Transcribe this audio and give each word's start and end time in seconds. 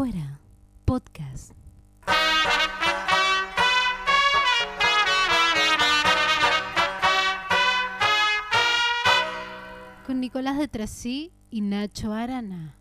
afuera. 0.00 0.38
Podcast. 0.86 1.52
Con 10.06 10.20
Nicolás 10.20 10.58
de 10.58 10.68
Trasí 10.68 11.32
y 11.50 11.60
Nacho 11.60 12.12
Arana. 12.12 12.74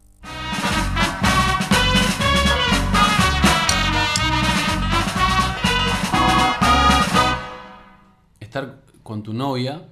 Estar 8.40 8.82
con 9.04 9.22
tu 9.24 9.34
novia, 9.34 9.84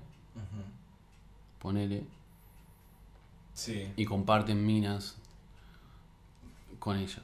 ponele, 1.60 2.04
Sí. 3.54 3.92
y 3.96 4.06
comparten 4.06 4.66
minas 4.66 5.16
con 6.88 6.98
ella. 6.98 7.20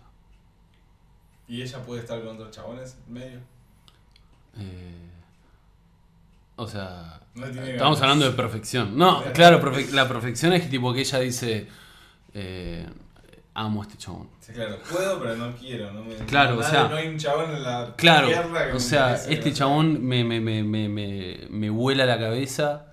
¿Y 1.47 1.61
ella 1.61 1.77
puede 1.85 2.01
estar 2.01 2.19
con 2.21 2.35
otros 2.35 2.51
chabones 2.51 2.97
en 3.07 3.13
medio? 3.13 3.39
Eh, 4.57 5.09
o 6.57 6.67
sea, 6.67 7.21
No 7.33 7.45
estamos 7.45 8.01
hablando 8.01 8.25
de 8.25 8.31
perfección. 8.31 8.97
No, 8.97 9.23
claro, 9.33 9.61
perfe- 9.61 9.89
la 9.91 10.05
perfección 10.09 10.51
es 10.51 10.63
que 10.63 10.67
tipo 10.67 10.93
que 10.93 10.99
ella 10.99 11.19
dice, 11.19 11.67
eh, 12.33 12.85
amo 13.53 13.81
a 13.81 13.85
este 13.85 13.97
chabón. 13.97 14.27
Sí, 14.41 14.51
claro, 14.51 14.77
puedo, 14.91 15.17
pero 15.21 15.37
no 15.37 15.55
quiero. 15.55 15.93
No 15.93 16.03
me, 16.03 16.13
Claro, 16.25 16.59
o 16.59 16.63
sea- 16.63 16.89
No 16.89 16.95
hay 16.97 17.07
un 17.07 17.17
chabón 17.17 17.51
en 17.51 17.63
la 17.63 17.93
Claro, 17.95 18.27
tierra 18.27 18.67
que 18.67 18.73
o 18.73 18.79
sea, 18.81 19.15
este 19.15 19.49
¿no? 19.51 19.55
chabón 19.55 20.03
me, 20.05 20.25
me, 20.25 20.41
me, 20.41 20.61
me, 20.63 20.89
me, 20.89 21.47
me 21.49 21.69
vuela 21.69 22.05
la 22.05 22.19
cabeza 22.19 22.87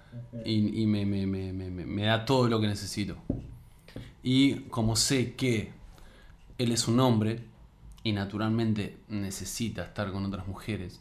y, 0.44 0.82
y 0.82 0.86
me, 0.86 1.04
me, 1.04 1.26
me, 1.26 1.52
me, 1.52 1.68
me- 1.68 1.84
me 1.86 2.04
da 2.04 2.24
todo 2.24 2.48
lo 2.48 2.60
que 2.60 2.68
necesito. 2.68 3.16
Y 4.22 4.60
como 4.70 4.94
sé 4.94 5.34
que 5.34 5.79
él 6.60 6.72
es 6.72 6.88
un 6.88 7.00
hombre 7.00 7.40
y 8.02 8.12
naturalmente 8.12 8.98
necesita 9.08 9.82
estar 9.82 10.12
con 10.12 10.26
otras 10.26 10.46
mujeres, 10.46 11.00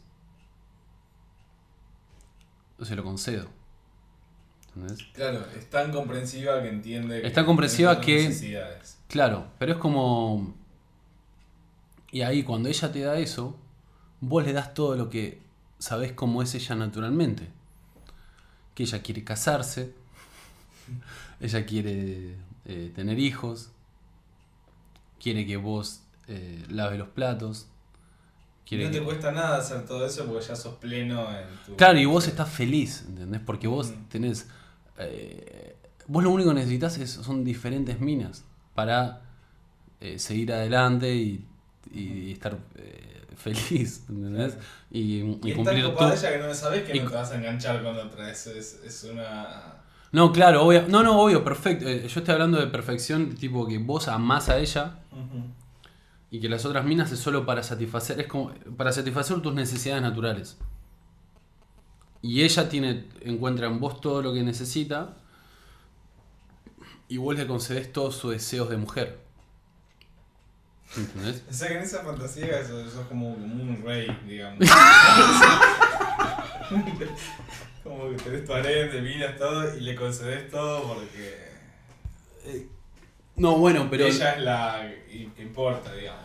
yo 2.78 2.84
se 2.86 2.96
lo 2.96 3.04
concedo. 3.04 3.46
¿Entendés? 4.68 5.02
Claro, 5.12 5.44
es 5.54 5.68
tan 5.68 5.92
comprensiva 5.92 6.62
que 6.62 6.68
entiende. 6.68 7.26
Es 7.26 7.34
tan 7.34 7.44
comprensiva 7.44 8.00
que-. 8.00 8.34
Claro, 9.06 9.48
pero 9.58 9.72
es 9.72 9.78
como... 9.78 10.54
Y 12.10 12.22
ahí 12.22 12.42
cuando 12.42 12.70
ella 12.70 12.90
te 12.90 13.00
da 13.00 13.18
eso, 13.18 13.58
vos 14.20 14.44
le 14.46 14.54
das 14.54 14.72
todo 14.72 14.96
lo 14.96 15.10
que 15.10 15.42
sabés 15.78 16.12
cómo 16.12 16.42
es 16.42 16.54
ella 16.54 16.74
naturalmente. 16.74 17.50
Que 18.74 18.84
ella 18.84 19.02
quiere 19.02 19.24
casarse, 19.24 19.92
ella 21.40 21.66
quiere 21.66 22.36
eh, 22.64 22.92
tener 22.94 23.18
hijos, 23.18 23.72
quiere 25.20 25.46
que 25.46 25.56
vos 25.56 26.02
eh, 26.28 26.64
laves 26.68 26.98
los 26.98 27.08
platos. 27.08 27.66
Quiere 28.66 28.84
no 28.84 28.90
te 28.90 28.98
que- 28.98 29.04
cuesta 29.04 29.32
nada 29.32 29.56
hacer 29.58 29.84
todo 29.86 30.06
eso 30.06 30.26
porque 30.26 30.46
ya 30.46 30.56
sos 30.56 30.76
pleno 30.76 31.28
en 31.36 31.48
tu. 31.66 31.76
Claro, 31.76 31.98
y 31.98 32.04
vos 32.04 32.26
estás 32.28 32.48
feliz, 32.50 33.04
¿entendés? 33.08 33.40
Porque 33.44 33.66
vos 33.68 33.88
Ujú. 33.88 33.96
tenés... 34.10 34.48
eh, 34.98 35.76
vos 36.06 36.22
lo 36.22 36.30
único 36.30 36.50
que 36.50 36.54
necesitas 36.56 36.98
es, 36.98 37.10
son 37.10 37.44
diferentes 37.44 38.00
minas 38.00 38.44
para 38.74 39.22
eh, 40.00 40.18
seguir 40.18 40.52
adelante 40.52 41.14
y, 41.14 41.46
y 41.92 42.32
estar 42.32 42.58
feliz, 43.36 44.04
¿entendés? 44.08 44.54
Y, 44.90 45.20
y 45.20 45.22
Y 45.42 45.52
cumplir 45.52 45.84
ella 46.14 46.32
que 46.32 46.38
no 46.38 46.54
sabes 46.54 46.84
que 46.84 46.96
y- 46.96 47.00
no 47.00 47.08
te 47.10 47.14
vas 47.16 47.30
a 47.32 47.36
enganchar 47.36 47.82
con 47.82 47.96
otra. 47.98 48.30
Es, 48.30 48.46
es, 48.46 48.80
es 48.84 49.04
una. 49.04 49.76
No, 50.12 50.32
claro, 50.32 50.64
obvio. 50.66 50.86
No, 50.88 51.02
no, 51.02 51.20
obvio, 51.20 51.44
perfecto. 51.44 51.86
Eh, 51.88 52.08
Yo 52.08 52.20
estoy 52.20 52.32
hablando 52.34 52.58
de 52.58 52.66
perfección, 52.66 53.34
tipo 53.36 53.66
que 53.66 53.78
vos 53.78 54.08
amás 54.08 54.48
a 54.48 54.58
ella 54.58 54.98
y 56.30 56.40
que 56.40 56.48
las 56.48 56.64
otras 56.64 56.84
minas 56.84 57.12
es 57.12 57.20
solo 57.20 57.46
para 57.46 57.62
satisfacer, 57.62 58.20
es 58.20 58.26
como 58.26 58.52
para 58.76 58.92
satisfacer 58.92 59.40
tus 59.40 59.54
necesidades 59.54 60.02
naturales. 60.02 60.58
Y 62.22 62.42
ella 62.42 62.68
tiene, 62.68 63.06
encuentra 63.22 63.66
en 63.66 63.80
vos 63.80 64.00
todo 64.00 64.20
lo 64.22 64.32
que 64.34 64.42
necesita 64.42 65.16
y 67.08 67.16
vos 67.16 67.36
le 67.36 67.46
concedes 67.46 67.92
todos 67.92 68.16
sus 68.16 68.32
deseos 68.32 68.68
de 68.68 68.76
mujer. 68.76 69.18
¿Entendés? 70.96 71.42
O 71.50 71.52
sea 71.52 71.68
que 71.68 71.76
en 71.78 71.82
esa 71.82 72.04
fantasía 72.04 72.66
sos, 72.66 72.92
sos 72.92 73.06
como, 73.06 73.34
como 73.34 73.62
un 73.62 73.82
rey, 73.84 74.06
digamos. 74.26 74.58
como 77.82 78.08
que 78.10 78.16
tenés 78.16 78.44
tu 78.44 78.52
harén 78.52 78.90
de 78.90 79.00
minas, 79.02 79.36
todo, 79.36 79.76
y 79.76 79.80
le 79.80 79.94
concedes 79.94 80.50
todo 80.50 80.82
porque. 80.94 81.50
No, 83.36 83.56
bueno, 83.58 83.88
pero 83.90 84.04
ella 84.06 84.32
es 84.32 84.42
la 84.42 84.90
que 85.10 85.42
importa, 85.42 85.92
digamos. 85.94 86.24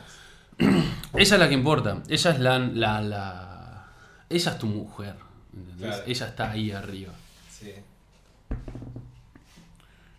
ella 0.57 1.35
es 1.35 1.39
la 1.39 1.47
que 1.47 1.53
importa. 1.53 2.03
Ella 2.09 2.31
es 2.31 2.39
la, 2.39 2.59
la, 2.59 3.01
la- 3.01 3.87
ella 4.29 4.51
es 4.51 4.57
tu 4.57 4.67
mujer. 4.67 5.15
¿entendés? 5.53 5.87
Claro. 5.87 6.03
Ella 6.07 6.25
está 6.27 6.51
ahí 6.51 6.71
arriba. 6.71 7.13
Sí. 7.49 7.73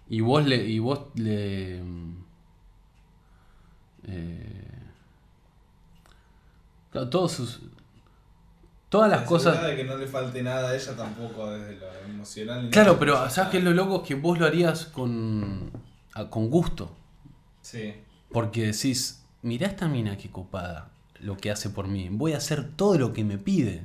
Y 0.08 0.20
vos 0.20 0.46
le. 0.46 0.56
Y 0.64 0.78
vos 0.78 1.00
le. 1.16 1.82
eh, 4.08 4.62
claro, 6.92 7.08
todos 7.10 7.32
sus. 7.32 7.60
Todas 8.88 9.10
las 9.10 9.22
cosas. 9.22 9.62
de 9.62 9.76
que 9.76 9.84
no 9.84 9.96
le 9.96 10.06
falte 10.06 10.42
nada 10.42 10.70
a 10.70 10.74
ella 10.74 10.96
tampoco 10.96 11.50
desde 11.50 11.76
lo 11.76 11.86
emocional. 12.08 12.70
Claro, 12.70 12.98
pero 12.98 13.28
¿sabes 13.30 13.50
qué 13.50 13.58
es 13.58 13.64
lo 13.64 13.72
loco? 13.72 14.02
Es 14.02 14.08
que 14.08 14.14
vos 14.14 14.38
lo 14.38 14.46
harías 14.46 14.86
con. 14.86 15.70
con 16.30 16.48
gusto. 16.50 16.94
Sí. 17.62 17.94
Porque 18.30 18.66
decís, 18.66 19.24
mirá 19.42 19.66
esta 19.66 19.88
mina 19.88 20.16
que 20.16 20.30
copada 20.30 20.90
lo 21.20 21.36
que 21.36 21.50
hace 21.50 21.70
por 21.70 21.88
mí. 21.88 22.08
Voy 22.10 22.32
a 22.32 22.36
hacer 22.36 22.70
todo 22.76 22.98
lo 22.98 23.12
que 23.12 23.24
me 23.24 23.38
pide. 23.38 23.84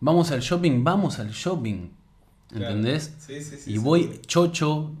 Vamos 0.00 0.30
al 0.30 0.40
shopping, 0.40 0.84
vamos 0.84 1.18
al 1.18 1.30
shopping. 1.30 1.90
Claro. 2.48 2.66
¿Entendés? 2.66 3.14
Sí, 3.18 3.42
sí, 3.42 3.56
sí. 3.56 3.74
y 3.74 3.78
voy 3.78 4.20
chocho 4.26 4.92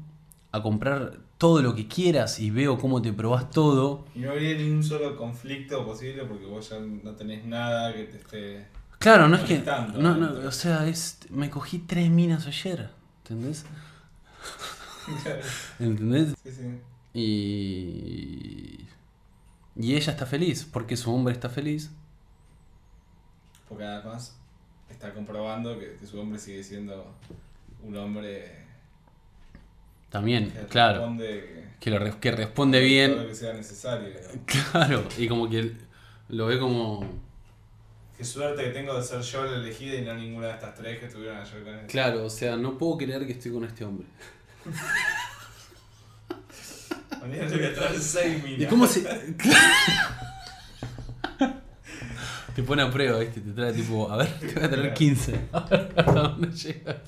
a 0.52 0.62
comprar 0.62 1.18
todo 1.38 1.62
lo 1.62 1.74
que 1.74 1.86
quieras 1.86 2.40
y 2.40 2.50
veo 2.50 2.78
cómo 2.78 3.00
te 3.00 3.12
probás 3.12 3.50
todo. 3.50 4.04
Y 4.14 4.18
no 4.18 4.32
habría 4.32 4.56
ni 4.56 4.68
un 4.70 4.82
solo 4.82 5.16
conflicto 5.16 5.84
posible 5.86 6.24
porque 6.24 6.44
vos 6.44 6.68
ya 6.68 6.78
no 6.80 7.12
tenés 7.12 7.44
nada 7.44 7.94
que 7.94 8.04
te 8.04 8.18
esté. 8.18 8.66
Claro, 8.98 9.28
no 9.28 9.36
es 9.36 9.44
que. 9.44 9.60
No, 9.60 10.14
¿no? 10.14 10.16
no, 10.16 10.48
o 10.48 10.52
sea, 10.52 10.86
es, 10.88 11.20
me 11.30 11.48
cogí 11.48 11.78
tres 11.78 12.10
minas 12.10 12.46
ayer. 12.48 12.90
¿Entendés? 13.22 13.64
¿Entendés? 15.78 16.34
sí, 16.42 16.50
sí. 16.50 16.80
Y. 17.14 18.88
Y 19.80 19.94
ella 19.94 20.10
está 20.10 20.26
feliz, 20.26 20.68
porque 20.70 20.96
su 20.96 21.14
hombre 21.14 21.32
está 21.32 21.48
feliz. 21.48 21.92
Porque 23.68 23.84
además 23.84 24.36
está 24.90 25.14
comprobando 25.14 25.78
que, 25.78 25.94
que 25.94 26.04
su 26.04 26.18
hombre 26.18 26.40
sigue 26.40 26.64
siendo 26.64 27.14
un 27.84 27.96
hombre 27.96 28.67
También, 30.10 30.50
que 30.50 30.66
claro. 30.66 30.98
responde 31.00 31.64
Que, 31.80 31.90
lo 31.90 32.20
que 32.20 32.30
responde 32.32 32.78
todo 32.78 32.86
bien. 32.88 33.16
lo 33.16 33.28
que 33.28 33.34
sea 33.34 33.52
necesario. 33.52 34.08
Claro, 34.46 35.04
y 35.18 35.28
como 35.28 35.48
que 35.48 35.72
lo 36.28 36.46
ve 36.46 36.58
como. 36.58 37.04
Qué 38.16 38.24
suerte 38.24 38.64
que 38.64 38.70
tengo 38.70 38.96
de 38.96 39.02
ser 39.04 39.20
yo 39.20 39.44
la 39.44 39.56
elegida 39.58 39.94
y 39.96 40.02
no 40.02 40.14
ninguna 40.14 40.48
de 40.48 40.54
estas 40.54 40.74
tres 40.74 40.98
que 40.98 41.06
estuvieron 41.06 41.38
ayer 41.38 41.62
con 41.62 41.74
él. 41.74 41.86
Claro, 41.86 42.24
o 42.24 42.30
sea, 42.30 42.56
no 42.56 42.76
puedo 42.76 42.98
creer 42.98 43.24
que 43.26 43.32
estoy 43.32 43.52
con 43.52 43.64
este 43.64 43.84
hombre. 43.84 44.06
Mañana 47.20 47.48
te 47.48 47.56
voy 47.56 47.66
a 47.66 47.74
traer 47.74 47.98
seis 48.00 48.42
minas. 48.42 48.60
¿Y 48.60 48.66
cómo 48.66 48.86
se.? 48.86 49.02
te 52.54 52.62
pone 52.62 52.82
a 52.82 52.90
prueba, 52.90 53.18
¿viste? 53.20 53.40
Te 53.40 53.52
trae 53.52 53.72
tipo, 53.72 54.10
a 54.10 54.16
ver, 54.16 54.28
te 54.40 54.52
voy 54.54 54.64
a 54.64 54.70
traer 54.70 54.94
15. 54.94 55.40
A 55.52 55.60
ver 55.60 55.92
hasta 55.96 56.12
dónde 56.12 56.48
llega. 56.50 57.02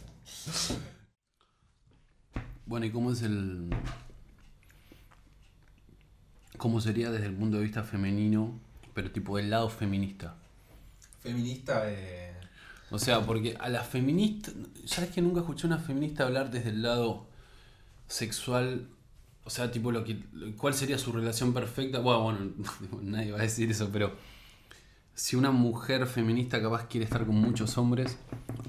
Bueno, 2.70 2.86
¿y 2.86 2.90
cómo 2.90 3.10
es 3.10 3.22
el. 3.22 3.68
¿Cómo 6.56 6.80
sería 6.80 7.10
desde 7.10 7.26
el 7.26 7.34
punto 7.34 7.56
de 7.56 7.64
vista 7.64 7.82
femenino, 7.82 8.60
pero 8.94 9.10
tipo 9.10 9.36
del 9.38 9.50
lado 9.50 9.68
feminista? 9.68 10.36
Feminista 11.18 11.82
eh, 11.90 12.32
O 12.92 12.98
sea, 13.00 13.26
porque 13.26 13.56
a 13.58 13.68
la 13.68 13.82
feminista. 13.82 14.52
¿Sabes 14.84 15.10
que 15.10 15.20
nunca 15.20 15.40
escuché 15.40 15.66
a 15.66 15.70
una 15.70 15.78
feminista 15.80 16.22
hablar 16.22 16.52
desde 16.52 16.68
el 16.68 16.82
lado 16.82 17.26
sexual? 18.06 18.86
O 19.42 19.50
sea, 19.50 19.72
tipo, 19.72 19.90
lo 19.90 20.04
que, 20.04 20.22
¿cuál 20.56 20.72
sería 20.72 20.96
su 20.96 21.10
relación 21.10 21.52
perfecta? 21.52 21.98
Bueno, 21.98 22.22
bueno, 22.22 22.40
nadie 23.02 23.32
va 23.32 23.40
a 23.40 23.42
decir 23.42 23.68
eso, 23.68 23.90
pero. 23.92 24.14
Si 25.14 25.36
una 25.36 25.50
mujer 25.50 26.06
feminista 26.06 26.62
capaz 26.62 26.86
quiere 26.86 27.04
estar 27.04 27.26
con 27.26 27.34
muchos 27.36 27.76
hombres 27.76 28.18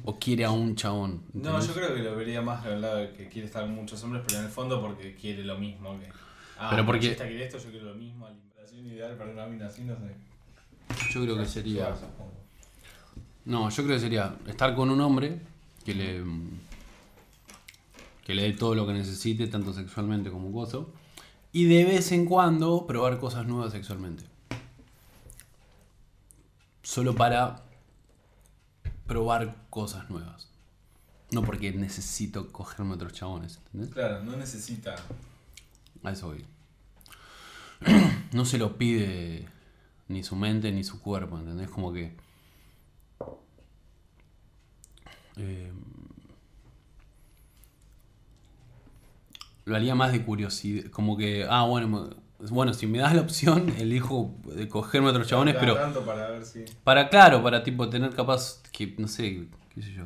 o 0.03 0.19
quiere 0.19 0.43
a 0.43 0.51
un 0.51 0.75
chabón. 0.75 1.23
No, 1.33 1.59
yo 1.65 1.73
creo 1.73 1.95
que 1.95 2.01
lo 2.01 2.15
vería 2.15 2.41
más 2.41 2.63
del 2.65 2.81
lado 2.81 2.97
de 2.97 3.13
que 3.13 3.29
quiere 3.29 3.47
estar 3.47 3.63
con 3.63 3.75
muchos 3.75 4.03
hombres, 4.03 4.23
pero 4.27 4.39
en 4.39 4.45
el 4.45 4.51
fondo 4.51 4.81
porque 4.81 5.15
quiere 5.15 5.43
lo 5.45 5.57
mismo 5.57 5.97
que. 5.99 6.07
Ah, 6.57 6.67
Pero 6.71 6.85
porque- 6.85 7.15
quiere 7.15 7.45
esto, 7.45 7.57
yo 7.57 7.69
quiero 7.71 7.85
lo 7.87 7.95
mismo, 7.95 8.27
alimentación 8.27 8.85
ideal 8.85 9.15
para 9.17 9.31
una 9.31 9.45
mina 9.47 9.67
así, 9.67 9.83
no 9.83 9.95
sé. 9.95 10.13
Yo 11.11 11.21
creo 11.23 11.37
que 11.37 11.45
sería. 11.45 11.95
No, 13.45 13.69
yo 13.69 13.83
creo 13.83 13.95
que 13.95 14.01
sería 14.01 14.35
estar 14.47 14.75
con 14.75 14.89
un 14.89 14.99
hombre 15.01 15.39
que 15.85 15.95
le. 15.95 16.23
que 18.25 18.35
le 18.35 18.43
dé 18.43 18.51
todo 18.53 18.75
lo 18.75 18.85
que 18.85 18.93
necesite, 18.93 19.47
tanto 19.47 19.73
sexualmente 19.73 20.29
como 20.29 20.51
gozo. 20.51 20.91
Y 21.53 21.65
de 21.65 21.85
vez 21.85 22.11
en 22.11 22.25
cuando 22.25 22.85
probar 22.85 23.19
cosas 23.19 23.45
nuevas 23.47 23.71
sexualmente. 23.71 24.23
Solo 26.81 27.15
para 27.15 27.63
probar 29.07 29.55
cosas 29.69 30.09
nuevas. 30.09 30.47
No 31.31 31.43
porque 31.43 31.71
necesito 31.71 32.51
cogerme 32.51 32.93
otros 32.95 33.13
chabones, 33.13 33.57
¿entendés? 33.67 33.91
Claro, 33.93 34.23
no 34.23 34.35
necesita. 34.35 34.95
A 36.03 36.11
eso 36.11 36.27
voy. 36.27 36.45
No 38.33 38.45
se 38.45 38.57
lo 38.57 38.77
pide 38.77 39.45
ni 40.07 40.23
su 40.23 40.37
mente 40.37 40.71
ni 40.71 40.85
su 40.85 41.01
cuerpo, 41.01 41.37
¿entendés? 41.37 41.69
Como 41.69 41.91
que. 41.91 42.15
eh, 45.35 45.71
lo 49.65 49.75
haría 49.75 49.95
más 49.95 50.11
de 50.11 50.23
curiosidad. 50.23 50.89
Como 50.91 51.17
que, 51.17 51.45
ah, 51.49 51.63
bueno, 51.63 52.09
bueno, 52.49 52.73
si 52.73 52.87
me 52.87 52.99
das 52.99 53.13
la 53.13 53.21
opción, 53.21 53.73
elijo 53.79 54.33
de 54.45 54.67
cogerme 54.67 55.07
a 55.07 55.11
otros 55.11 55.27
chabones, 55.27 55.55
pero. 55.59 55.75
tanto 55.75 56.01
para 56.01 56.29
ver 56.29 56.45
si. 56.45 56.65
Para, 56.83 57.09
claro, 57.09 57.43
para 57.43 57.63
tipo 57.63 57.89
tener 57.89 58.11
capaz 58.11 58.61
que, 58.71 58.95
no 58.97 59.07
sé, 59.07 59.47
qué 59.73 59.81
sé 59.81 59.93
yo. 59.93 60.05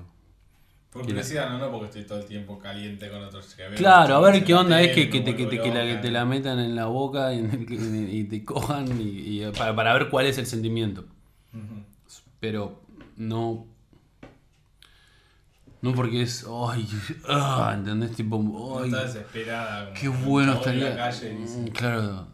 Por 0.91 1.03
curiosidad, 1.03 1.49
no, 1.49 1.57
no 1.57 1.71
porque 1.71 1.87
estoy 1.87 2.03
todo 2.03 2.19
el 2.19 2.25
tiempo 2.25 2.57
caliente 2.57 3.09
con 3.09 3.21
otros 3.21 3.53
que 3.53 3.63
veo 3.63 3.75
Claro, 3.75 4.15
a 4.15 4.21
ver 4.21 4.45
qué 4.45 4.53
onda 4.53 4.81
es 4.81 4.95
que, 4.95 5.09
que 5.09 5.19
te, 5.19 5.35
que, 5.35 5.45
te, 5.45 5.59
que 5.59 5.69
la, 5.69 5.83
que 5.83 5.97
te 5.97 6.09
la 6.09 6.23
metan 6.23 6.57
en 6.57 6.73
la 6.73 6.85
boca 6.85 7.33
y, 7.33 8.23
te 8.23 8.45
cojan 8.45 8.87
y, 9.01 9.43
y 9.43 9.51
para, 9.51 9.75
para 9.75 9.93
ver 9.93 10.09
cuál 10.09 10.25
es 10.25 10.37
el 10.37 10.45
sentimiento. 10.45 11.05
Pero 12.39 12.81
no. 13.17 13.67
No 15.85 15.93
porque 15.93 16.23
es. 16.23 16.45
Ay, 16.49 16.87
ah, 17.29 17.73
¿entendés? 17.77 18.11
Tipo. 18.15 18.37
No 18.41 18.79
Ay, 18.79 18.89
está 18.89 19.03
desesperada. 19.05 19.85
como 19.85 19.99
qué 19.99 20.07
bueno 20.09 20.53
estaría. 20.53 20.89
la 20.89 20.95
calle 20.95 21.33
y 21.33 21.37
dice, 21.41 21.57
Mm, 21.61 21.67
Claro. 21.67 22.27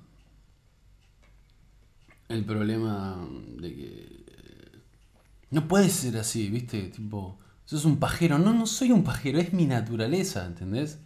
El 2.29 2.45
problema 2.45 3.17
de 3.57 3.75
que. 3.75 4.21
No 5.49 5.67
puede 5.67 5.89
ser 5.89 6.17
así, 6.17 6.49
¿viste? 6.49 6.83
Tipo. 6.89 7.37
Sos 7.65 7.85
un 7.85 7.97
pajero. 7.99 8.37
No, 8.37 8.53
no 8.53 8.65
soy 8.65 8.91
un 8.91 9.03
pajero, 9.03 9.39
es 9.39 9.53
mi 9.53 9.65
naturaleza, 9.65 10.45
¿entendés? 10.45 10.99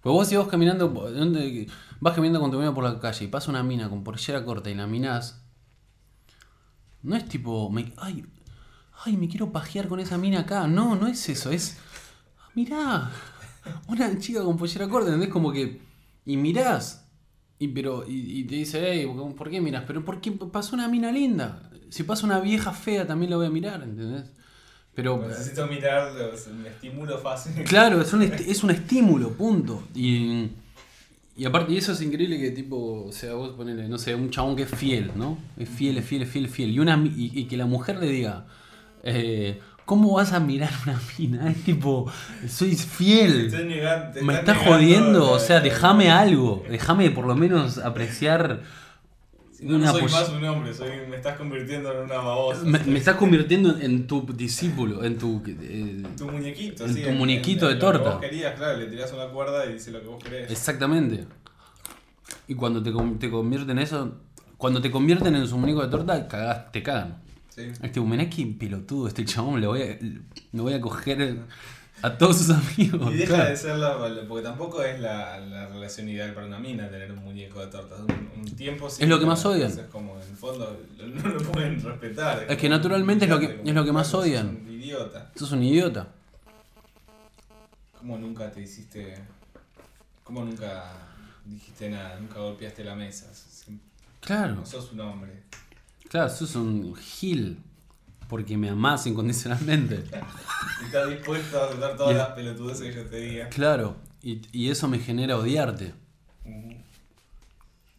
Pues 0.00 0.12
vos 0.12 0.28
si 0.28 0.36
vas 0.36 0.46
caminando, 0.48 0.88
¿dónde- 0.88 1.66
vas 2.00 2.14
caminando 2.14 2.40
con 2.40 2.50
tu 2.50 2.58
mina 2.58 2.72
por 2.74 2.84
la 2.84 2.98
calle 3.00 3.24
y 3.24 3.28
pasa 3.28 3.50
una 3.50 3.62
mina 3.62 3.88
con 3.88 4.04
porchera 4.04 4.44
corta 4.44 4.70
y 4.70 4.74
la 4.74 4.86
minás, 4.86 5.42
no 7.02 7.16
es 7.16 7.26
tipo, 7.28 7.70
me- 7.70 7.92
ay, 7.96 8.24
ay, 9.04 9.16
me 9.16 9.28
quiero 9.28 9.52
pajear 9.52 9.88
con 9.88 10.00
esa 10.00 10.18
mina 10.18 10.40
acá. 10.40 10.66
No, 10.66 10.96
no 10.96 11.06
es 11.06 11.28
eso, 11.28 11.50
es, 11.50 11.78
"Ah, 12.38 12.50
mirá, 12.54 13.10
una 13.88 14.18
chica 14.18 14.42
con 14.42 14.56
pollera 14.56 14.88
corta, 14.88 15.08
¿entendés? 15.08 15.30
Como 15.30 15.52
que, 15.52 15.80
y 16.24 16.36
mirás, 16.36 17.04
y, 17.58 17.68
pero, 17.68 18.04
y, 18.08 18.40
y 18.40 18.44
te 18.44 18.54
dice, 18.56 18.80
hey, 18.84 19.10
¿por 19.36 19.50
qué 19.50 19.60
mirás? 19.60 19.84
Pero 19.86 20.04
porque 20.04 20.30
pasó 20.32 20.74
una 20.74 20.88
mina 20.88 21.10
linda. 21.12 21.70
Si 21.90 22.02
pasa 22.02 22.26
una 22.26 22.40
vieja 22.40 22.72
fea 22.72 23.06
también 23.06 23.30
la 23.30 23.36
voy 23.36 23.46
a 23.46 23.50
mirar, 23.50 23.82
¿entendés? 23.82 24.24
Pero... 24.94 25.26
Necesito 25.26 25.66
mirar, 25.66 26.12
los- 26.14 26.48
me 26.48 26.68
estimulo 26.68 27.18
fácil. 27.18 27.52
Claro, 27.64 28.00
es 28.00 28.12
un, 28.12 28.22
es 28.22 28.64
un 28.64 28.70
estímulo, 28.70 29.30
punto. 29.32 29.82
Y, 29.94 30.48
y 31.36 31.44
aparte, 31.44 31.72
y 31.72 31.76
eso 31.76 31.92
es 31.92 32.00
increíble 32.02 32.38
que 32.40 32.50
tipo, 32.50 33.04
o 33.04 33.12
sea, 33.12 33.34
vos 33.34 33.50
ponele, 33.56 33.88
no 33.88 33.98
sé, 33.98 34.14
un 34.14 34.30
chabón 34.30 34.56
que 34.56 34.62
es 34.62 34.70
fiel, 34.70 35.12
¿no? 35.16 35.38
Es 35.58 35.68
fiel, 35.68 35.98
es 35.98 36.04
fiel, 36.06 36.22
es 36.22 36.30
fiel, 36.30 36.46
es 36.46 36.50
fiel. 36.50 36.70
Y, 36.70 36.78
una, 36.78 36.96
y, 37.04 37.30
y 37.38 37.44
que 37.44 37.56
la 37.56 37.66
mujer 37.66 37.98
le 37.98 38.06
diga, 38.08 38.46
eh, 39.06 39.60
¿cómo 39.84 40.12
vas 40.14 40.32
a 40.32 40.40
mirar 40.40 40.70
una 40.84 41.00
mina? 41.18 41.50
Es 41.50 41.62
tipo, 41.64 42.10
soy 42.48 42.74
fiel. 42.76 43.46
Estoy 43.46 43.64
negando- 43.66 44.12
te 44.12 44.22
Me 44.22 44.34
estás 44.34 44.56
negando 44.56 44.76
jodiendo, 44.76 45.18
la- 45.26 45.30
o 45.32 45.38
sea, 45.38 45.56
la- 45.56 45.62
déjame 45.62 46.10
algo. 46.10 46.64
Déjame 46.68 47.10
por 47.10 47.26
lo 47.26 47.34
menos 47.36 47.78
apreciar 47.78 48.62
no, 49.58 49.78
no 49.78 49.90
soy 49.90 50.02
más 50.02 50.28
un 50.28 50.44
hombre, 50.44 50.74
soy, 50.74 50.90
me 51.08 51.16
estás 51.16 51.38
convirtiendo 51.38 51.90
en 51.90 52.04
una 52.04 52.16
babosa. 52.16 52.60
me, 52.62 52.78
me 52.80 52.98
estás 52.98 53.16
convirtiendo 53.16 53.78
en 53.80 54.06
tu 54.06 54.20
discípulo, 54.34 55.02
en 55.02 55.16
tu... 55.16 55.42
eh, 55.46 56.02
Tu 56.14 56.30
muñequito, 56.30 56.84
En 56.84 56.92
sí, 56.94 57.02
tu 57.02 57.10
muñequito 57.12 57.66
de 57.66 57.72
lo 57.72 57.78
que 57.78 57.86
torta. 57.86 58.10
vos 58.10 58.20
querías, 58.20 58.54
claro, 58.54 58.76
le 58.76 58.84
tirás 58.86 59.10
una 59.14 59.28
cuerda 59.28 59.64
y 59.64 59.72
dice 59.72 59.92
lo 59.92 60.02
que 60.02 60.08
vos 60.08 60.22
querés. 60.22 60.50
Exactamente. 60.50 61.24
Y 62.48 62.54
cuando 62.54 62.82
te, 62.82 62.92
con- 62.92 63.18
te 63.18 63.30
convierten 63.30 63.70
en 63.70 63.78
eso, 63.78 64.16
cuando 64.58 64.82
te 64.82 64.90
convierten 64.90 65.34
en 65.34 65.48
su 65.48 65.56
muñeco 65.56 65.82
de 65.82 65.88
torta, 65.88 66.28
cagás- 66.28 66.70
te 66.70 66.82
cagan. 66.82 67.22
Sí. 67.56 67.62
Es 67.82 67.92
tipo, 67.92 68.06
mirá 68.06 68.28
qué 68.30 68.46
pelotudo 68.46 69.08
este 69.08 69.24
chabón, 69.24 69.60
le 69.60 69.66
voy 69.66 69.82
a, 69.82 69.86
le 69.86 70.60
voy 70.60 70.74
a 70.74 70.80
coger 70.80 71.40
a 72.02 72.18
todos 72.18 72.36
sus 72.36 72.50
amigos. 72.50 73.10
Y 73.14 73.16
deja 73.16 73.34
Claro. 73.34 73.50
de 73.50 73.56
ser 73.56 73.76
la. 73.78 73.96
Porque 74.28 74.42
tampoco 74.44 74.82
es 74.82 75.00
la, 75.00 75.40
la 75.40 75.66
relación 75.68 76.06
ideal 76.08 76.34
para 76.34 76.46
una 76.46 76.58
mina 76.58 76.88
tener 76.90 77.10
un 77.12 77.24
muñeco 77.24 77.60
de 77.60 77.68
tortas. 77.68 77.98
Un, 78.00 78.40
un 78.42 78.56
tiempo 78.56 78.90
sí, 78.90 79.02
Es 79.02 79.08
lo 79.08 79.18
que 79.18 79.24
más 79.24 79.42
odian. 79.46 79.70
entonces 79.70 79.90
como 79.90 80.14
en 80.20 80.28
el 80.28 80.36
fondo 80.36 80.78
no 80.98 81.28
lo 81.30 81.38
pueden 81.50 81.82
respetar. 81.82 82.44
Es 82.46 82.58
que 82.58 82.68
naturalmente 82.68 83.24
es 83.24 83.30
lo 83.30 83.40
que- 83.40 83.62
es 83.64 83.74
lo 83.74 83.84
que 83.86 83.92
más 83.92 84.08
como, 84.10 84.22
sos 84.22 84.28
odian. 84.28 84.48
Un 84.66 84.72
idiota. 84.72 85.32
Sos 85.34 85.50
un 85.52 85.62
idiota. 85.62 86.08
¿Cómo 87.98 88.18
nunca 88.18 88.50
te 88.50 88.60
hiciste. 88.62 89.14
¿Cómo 90.22 90.44
nunca 90.44 90.92
dijiste 91.44 91.88
nada? 91.88 92.18
Nunca 92.20 92.38
golpeaste 92.40 92.84
la 92.84 92.94
mesa. 92.94 93.26
Claro, 94.20 94.56
No 94.56 94.66
sos 94.66 94.92
un 94.92 95.00
hombre. 95.00 95.32
Claro, 96.16 96.30
sos 96.30 96.54
un 96.56 96.94
gil. 96.96 97.58
Porque 98.28 98.56
me 98.56 98.70
amás 98.70 99.06
incondicionalmente. 99.06 100.02
Estás 100.84 101.08
dispuesto 101.10 101.60
a 101.60 101.66
aceptar 101.66 101.96
todas 101.96 102.12
Y- 102.14 102.18
las 102.18 102.28
pelotudeces 102.30 102.88
que 102.94 102.94
yo 103.02 103.06
te 103.08 103.16
diga. 103.20 103.48
Claro, 103.50 103.96
y, 104.22 104.40
y 104.50 104.70
eso 104.70 104.88
me 104.88 104.98
genera 104.98 105.36
odiarte. 105.36 105.94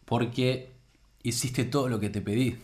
Porque 0.04 0.70
hiciste 1.22 1.64
todo 1.64 1.88
lo 1.88 1.98
que 2.00 2.10
te 2.10 2.20
pedí. 2.20 2.58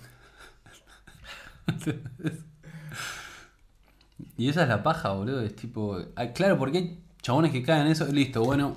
y 4.37 4.49
esa 4.49 4.62
es 4.62 4.69
la 4.69 4.83
paja, 4.83 5.12
boludo. 5.12 5.41
Es 5.43 5.55
tipo. 5.56 5.99
claro, 6.35 6.59
porque 6.59 6.79
hay 6.79 6.99
chabones 7.23 7.53
que 7.53 7.62
caen 7.62 7.87
en 7.87 7.93
eso. 7.93 8.06
Listo, 8.06 8.43
bueno. 8.45 8.77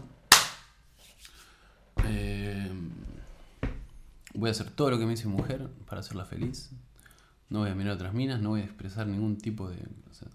Voy 4.38 4.50
a 4.50 4.52
hacer 4.52 4.70
todo 4.70 4.92
lo 4.92 5.00
que 5.00 5.06
me 5.06 5.12
dice 5.12 5.28
mi 5.28 5.36
mujer 5.36 5.68
para 5.88 6.02
hacerla 6.02 6.24
feliz. 6.24 6.70
No 7.50 7.60
voy 7.60 7.70
a 7.70 7.76
mirar 7.76 7.96
otras 7.96 8.14
minas, 8.14 8.40
no 8.40 8.50
voy 8.50 8.62
a 8.62 8.66
expresar 8.66 9.08
ningún 9.08 9.38
tipo 9.38 9.70
de. 9.70 9.78
o 10.10 10.14
sea, 10.14 10.28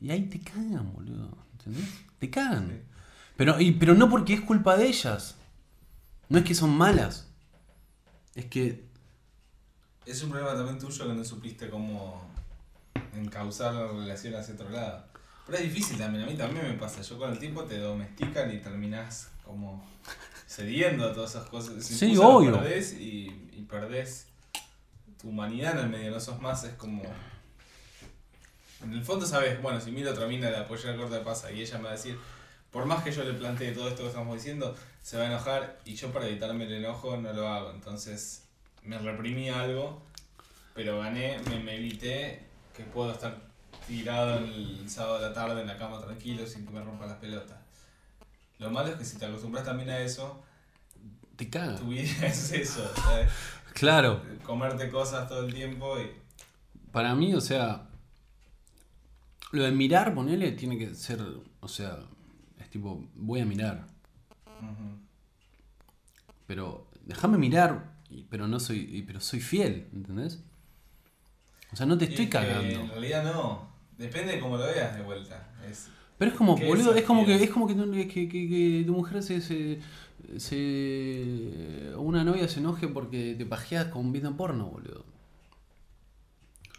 y 0.00 0.10
ahí 0.10 0.28
te 0.28 0.40
cagan, 0.40 0.92
boludo. 0.92 1.38
¿Entendés? 1.52 1.88
Te 2.18 2.28
cagan. 2.28 2.68
Sí. 2.68 2.82
Pero, 3.36 3.60
y, 3.60 3.72
pero 3.72 3.94
no 3.94 4.10
porque 4.10 4.34
es 4.34 4.40
culpa 4.40 4.76
de 4.76 4.88
ellas. 4.88 5.36
No 6.28 6.38
es 6.38 6.44
que 6.44 6.54
son 6.54 6.70
malas. 6.70 7.28
Es 8.34 8.46
que. 8.46 8.88
Es 10.06 10.22
un 10.22 10.30
problema 10.30 10.54
también 10.54 10.78
tuyo 10.78 11.06
que 11.06 11.14
no 11.14 11.24
supiste 11.24 11.70
cómo 11.70 12.26
encauzar 13.14 13.74
la 13.74 13.86
relación 13.86 14.34
hacia 14.34 14.54
otro 14.54 14.70
lado. 14.70 15.04
Pero 15.46 15.58
es 15.58 15.64
difícil 15.64 15.98
también, 15.98 16.24
a 16.24 16.26
mí 16.26 16.36
también 16.36 16.66
me 16.66 16.74
pasa. 16.74 17.02
Yo 17.02 17.18
con 17.18 17.30
el 17.30 17.38
tiempo 17.38 17.64
te 17.64 17.78
domestican 17.78 18.52
y 18.52 18.58
terminás 18.58 19.30
como 19.44 19.84
cediendo 20.50 21.06
a 21.06 21.14
todas 21.14 21.30
esas 21.30 21.48
cosas. 21.48 21.84
Sí, 21.84 22.06
Incluso 22.06 22.22
lo 22.22 22.36
obvio. 22.36 22.52
Perdés 22.60 22.94
y, 22.94 23.50
y 23.52 23.62
perdés 23.68 24.26
tu 25.20 25.28
humanidad 25.28 25.78
en 25.78 25.84
el 25.84 25.88
medio, 25.88 26.10
no 26.10 26.18
sos 26.18 26.40
más, 26.40 26.64
es 26.64 26.74
como. 26.74 27.02
En 28.82 28.92
el 28.92 29.04
fondo 29.04 29.26
sabes, 29.26 29.60
bueno, 29.62 29.80
si 29.80 29.92
miro 29.92 30.10
otra 30.10 30.26
mina 30.26 30.46
de 30.46 30.52
la 30.52 30.66
pollera 30.66 30.96
corta 30.96 31.18
de 31.18 31.24
pasa 31.24 31.52
y 31.52 31.60
ella 31.60 31.76
me 31.78 31.84
va 31.84 31.90
a 31.90 31.92
decir, 31.92 32.18
por 32.70 32.86
más 32.86 33.04
que 33.04 33.12
yo 33.12 33.22
le 33.22 33.34
plantee 33.34 33.72
todo 33.72 33.88
esto 33.88 34.02
que 34.02 34.08
estamos 34.08 34.34
diciendo, 34.34 34.74
se 35.02 35.18
va 35.18 35.24
a 35.24 35.26
enojar 35.26 35.78
y 35.84 35.94
yo 35.94 36.10
para 36.12 36.26
evitarme 36.26 36.64
el 36.64 36.72
enojo 36.72 37.16
no 37.16 37.32
lo 37.32 37.46
hago. 37.46 37.70
Entonces 37.70 38.44
me 38.82 38.98
reprimí 38.98 39.50
algo, 39.50 40.02
pero 40.74 40.98
gané, 40.98 41.38
me, 41.48 41.60
me 41.60 41.76
evité 41.76 42.42
que 42.74 42.82
puedo 42.84 43.12
estar 43.12 43.36
tirado 43.86 44.38
el 44.38 44.88
sábado 44.88 45.20
de 45.20 45.28
la 45.28 45.34
tarde 45.34 45.60
en 45.60 45.66
la 45.66 45.76
cama 45.76 46.00
tranquilo 46.00 46.46
sin 46.46 46.64
que 46.64 46.72
me 46.72 46.82
rompan 46.82 47.08
las 47.08 47.18
pelotas. 47.18 47.58
Lo 48.60 48.70
malo 48.70 48.90
es 48.90 48.96
que 48.96 49.04
si 49.06 49.16
te 49.16 49.24
acostumbras 49.24 49.64
también 49.64 49.88
a 49.88 49.98
eso, 50.00 50.44
Te 51.36 51.48
cagan. 51.48 51.78
tu 51.78 51.88
vida 51.88 52.04
es 52.26 52.52
eso, 52.52 52.88
¿sabes? 52.94 53.32
Claro. 53.72 54.22
Comerte 54.44 54.90
cosas 54.90 55.26
todo 55.28 55.46
el 55.46 55.54
tiempo 55.54 55.98
y... 55.98 56.12
Para 56.92 57.14
mí, 57.14 57.34
o 57.34 57.40
sea. 57.40 57.88
Lo 59.52 59.62
de 59.64 59.70
mirar, 59.70 60.14
ponele, 60.14 60.52
tiene 60.52 60.76
que 60.76 60.94
ser. 60.94 61.20
O 61.60 61.68
sea. 61.68 61.98
Es 62.58 62.68
tipo, 62.68 63.08
voy 63.14 63.40
a 63.40 63.46
mirar. 63.46 63.86
Pero 66.46 66.90
déjame 67.06 67.38
mirar. 67.38 67.96
Pero 68.28 68.48
no 68.48 68.60
soy. 68.60 69.02
Pero 69.06 69.20
soy 69.20 69.40
fiel, 69.40 69.88
¿entendés? 69.94 70.42
O 71.72 71.76
sea, 71.76 71.86
no 71.86 71.96
te 71.96 72.06
Y 72.06 72.08
estoy 72.08 72.24
es 72.24 72.30
cagando. 72.30 72.80
En 72.80 72.88
realidad 72.88 73.22
no, 73.24 73.70
depende 73.96 74.34
de 74.34 74.40
cómo 74.40 74.56
lo 74.56 74.66
veas 74.66 74.96
de 74.96 75.02
vuelta. 75.02 75.48
Es, 75.68 75.88
Pero 76.20 76.32
es 76.32 76.36
como, 76.36 76.54
¿Qué 76.54 76.66
boludo, 76.66 76.92
es 76.94 77.04
como 77.04 77.24
que, 77.24 77.34
es 77.42 77.48
como 77.48 77.66
que, 77.66 77.74
tu- 77.74 77.90
que, 77.92 78.06
que- 78.28 78.28
que 78.28 78.84
tu 78.86 78.92
mujer 78.92 79.22
se, 79.22 79.40
se, 79.40 79.80
se- 80.38 81.92
Una 81.96 82.22
novia 82.24 82.46
se 82.46 82.60
enoje 82.60 82.88
porque 82.88 83.34
te 83.38 83.46
pajeas 83.46 83.86
con 83.86 84.12
video 84.12 84.36
porno, 84.36 84.66
boludo. 84.66 85.06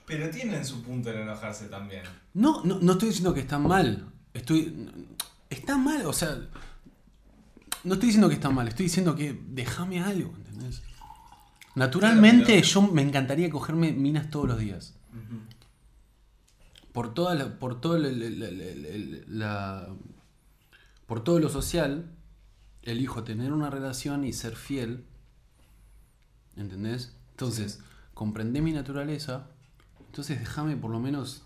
pero 0.06 0.30
tienen 0.30 0.64
su 0.64 0.84
punto 0.84 1.10
en 1.10 1.22
enojarse 1.22 1.66
también. 1.70 2.04
No, 2.36 2.64
no, 2.64 2.80
no 2.82 2.92
estoy 2.94 3.08
diciendo 3.10 3.34
que 3.34 3.40
está 3.40 3.58
mal. 3.58 4.06
Estoy. 4.34 4.88
Está 5.50 5.76
mal, 5.78 6.06
o 6.06 6.14
sea. 6.14 6.38
No 7.84 7.94
estoy 7.96 8.08
diciendo 8.10 8.30
que 8.30 8.36
está 8.36 8.52
mal, 8.52 8.68
estoy 8.68 8.86
diciendo 8.86 9.16
que 9.16 9.36
déjame 9.50 10.02
algo, 10.02 10.34
¿entendés? 10.38 10.84
Naturalmente 11.74 12.46
Claro, 12.62 12.62
yo 12.68 12.82
me 12.84 13.02
encantaría 13.02 13.50
cogerme 13.50 13.92
minas 13.92 14.30
todos 14.30 14.48
los 14.50 14.60
días. 14.60 14.94
Ujú. 15.12 15.40
Por 16.94 17.14
toda 17.14 17.36
la, 17.36 17.58
por 17.60 17.80
todo 17.80 17.96
el- 17.96 18.06
el- 18.22 18.44
el- 18.44 19.26
la- 19.28 19.88
por 21.08 21.24
todo 21.24 21.40
lo 21.40 21.50
social, 21.50 22.12
elijo 22.84 23.24
tener 23.24 23.54
una 23.54 23.70
relación 23.70 24.24
y 24.26 24.34
ser 24.34 24.56
fiel. 24.56 25.06
¿Entendés? 26.56 27.16
Entonces, 27.32 27.80
comprendé 28.14 28.62
mi 28.62 28.74
naturaleza. 28.74 29.48
Entonces 30.08 30.40
déjame 30.40 30.76
por 30.76 30.92
lo 30.92 31.00
menos 31.00 31.44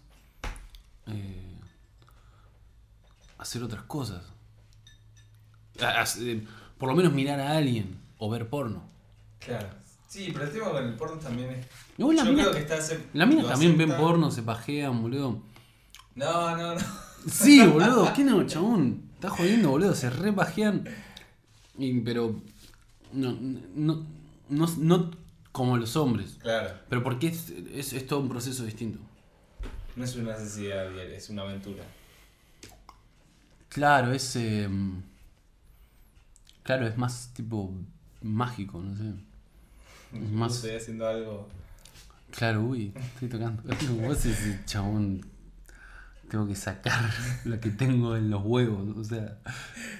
eh, 1.07 1.59
hacer 3.37 3.61
otras 3.61 3.83
cosas. 3.83 4.23
Eh, 6.19 6.47
por 6.79 6.89
lo 6.89 6.95
menos 6.95 7.13
mirar 7.13 7.39
a 7.39 7.55
alguien 7.57 7.99
o 8.17 8.29
ver 8.29 8.49
porno. 8.49 8.83
Claro. 9.39 9.69
Sí, 10.07 10.29
pero 10.31 10.45
el 10.45 10.51
tema 10.51 10.71
con 10.71 10.85
el 10.85 10.93
porno 10.95 11.17
también 11.17 11.49
es. 11.51 11.65
Vos, 11.97 12.13
la 12.15 12.23
yo 12.23 12.31
mina- 12.31 12.43
creo 12.43 12.53
que 12.55 12.59
está 12.59 12.77
acep- 12.77 13.13
minas 13.13 13.43
lo 13.43 13.49
también 13.49 13.77
ven 13.77 13.89
porno, 13.97 14.31
se 14.31 14.43
pajean, 14.43 15.01
boludo. 15.01 15.41
No, 16.15 16.55
no, 16.57 16.75
no. 16.75 16.81
Sí, 17.27 17.59
boludo, 17.65 18.13
¿qué 18.13 18.23
no, 18.23 18.45
chabón? 18.45 19.01
Estás 19.15 19.31
jodiendo, 19.31 19.69
boludo, 19.71 19.95
se 19.95 20.09
repajean. 20.09 20.87
Y, 21.77 21.99
pero. 22.01 22.39
No, 23.11 23.31
no, 23.39 24.05
no, 24.49 24.67
no 24.77 25.11
como 25.51 25.77
los 25.77 25.95
hombres. 25.95 26.37
Claro. 26.41 26.69
Pero 26.89 27.01
porque 27.03 27.27
es, 27.27 27.49
es, 27.73 27.93
es 27.93 28.05
todo 28.07 28.19
un 28.19 28.29
proceso 28.29 28.63
distinto. 28.63 28.99
No 29.95 30.03
es 30.03 30.15
una 30.17 30.33
necesidad 30.33 30.91
diaria, 30.91 31.15
es 31.17 31.29
una 31.29 31.41
aventura. 31.43 31.83
Claro, 33.69 34.11
es. 34.13 34.35
eh, 34.35 34.69
claro, 36.63 36.87
es 36.87 36.97
más 36.97 37.31
tipo 37.33 37.73
mágico, 38.21 38.79
no 38.81 38.95
sé. 38.95 39.13
Más- 40.15 40.55
Estoy 40.55 40.71
haciendo 40.75 41.07
algo. 41.07 41.47
Claro, 42.31 42.61
uy, 42.61 42.93
estoy 43.13 43.29
tocando. 43.29 43.63
Vos 44.01 44.25
ese 44.25 44.59
chabón. 44.65 45.25
Tengo 46.29 46.47
que 46.47 46.55
sacar 46.55 47.09
lo 47.45 47.59
que 47.59 47.69
tengo 47.69 48.15
en 48.15 48.29
los 48.29 48.43
huevos. 48.43 48.97
O 48.97 49.03
sea, 49.03 49.37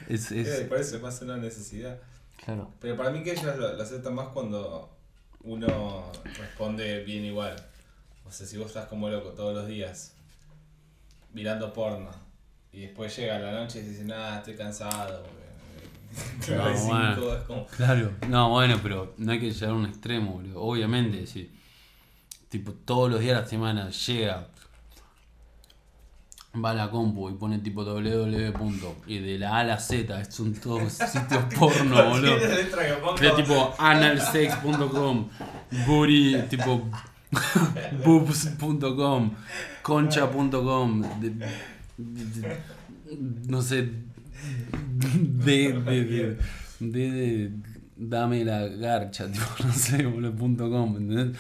es. 0.10 0.32
Es 0.32 0.62
por 0.68 0.80
eso 0.80 0.96
es 0.98 1.02
más 1.02 1.22
una 1.22 1.38
necesidad. 1.38 1.98
claro. 2.44 2.72
Pero 2.82 2.98
para 2.98 3.12
mí 3.12 3.24
que 3.24 3.32
ellas 3.34 3.58
lo, 3.58 3.74
lo 3.74 3.82
aceptan 3.84 4.16
más 4.16 4.30
cuando 4.30 4.90
uno 5.42 6.12
responde 6.38 7.04
bien 7.04 7.24
igual. 7.26 7.56
O 8.26 8.32
sea, 8.32 8.48
si 8.48 8.58
vos 8.58 8.68
estás 8.68 8.88
como 8.88 9.08
loco 9.10 9.30
todos 9.30 9.54
los 9.56 9.68
días 9.68 10.14
mirando 11.32 11.72
porno 11.74 12.10
y 12.72 12.82
después 12.82 13.16
llega 13.16 13.38
la 13.40 13.52
noche 13.52 13.80
y 13.80 13.84
dices, 13.84 14.06
nada, 14.06 14.40
estoy 14.40 14.56
cansado. 14.56 15.24
No, 16.50 16.64
a 16.64 16.70
las 16.70 16.80
cinco", 16.80 16.94
bueno. 16.96 17.34
es 17.34 17.44
como, 17.44 17.66
Claro, 17.68 18.12
no, 18.30 18.50
bueno, 18.50 18.80
pero 18.82 19.14
no 19.18 19.32
hay 19.32 19.40
que 19.40 19.52
llegar 19.52 19.70
a 19.72 19.74
un 19.74 19.86
extremo, 19.86 20.34
boludo. 20.34 20.62
Obviamente, 20.62 21.26
si 21.28 21.52
tipo 22.50 22.72
todos 22.72 23.12
los 23.12 23.20
días 23.20 23.36
de 23.36 23.42
la 23.42 23.48
semana 23.48 23.90
llega, 23.90 24.48
va 26.64 26.72
a 26.72 26.74
la 26.74 26.90
compu 26.90 27.30
y 27.30 27.34
pone 27.34 27.60
tipo 27.60 27.84
www. 27.84 28.54
punto, 28.54 28.96
y 29.08 29.20
de 29.20 29.40
la 29.40 29.58
A 29.58 29.60
a 29.60 29.64
la 29.64 29.80
Z, 29.80 30.20
es 30.22 30.40
un 30.40 30.54
todos 30.54 30.94
sitios 30.94 31.44
porno, 31.58 32.10
boludo. 32.10 32.38
De 32.38 33.32
tipo 33.36 33.76
analsex.com, 33.78 35.30
booty, 35.86 36.44
tipo 36.50 36.90
boobs.com, 38.06 39.32
concha.com, 39.82 41.04
no 43.48 43.62
sé, 43.62 43.90
de, 45.20 45.74
de, 45.74 46.38
de, 46.80 47.12
de- 47.12 47.52
dame 47.98 48.44
la 48.44 48.68
garcha, 48.68 49.28
tipo, 49.32 49.46
no 49.66 49.74
sé, 49.74 50.06
boludo, 50.06 50.36
punto 50.36 50.70
com, 50.70 50.98
¿entendés? 50.98 51.38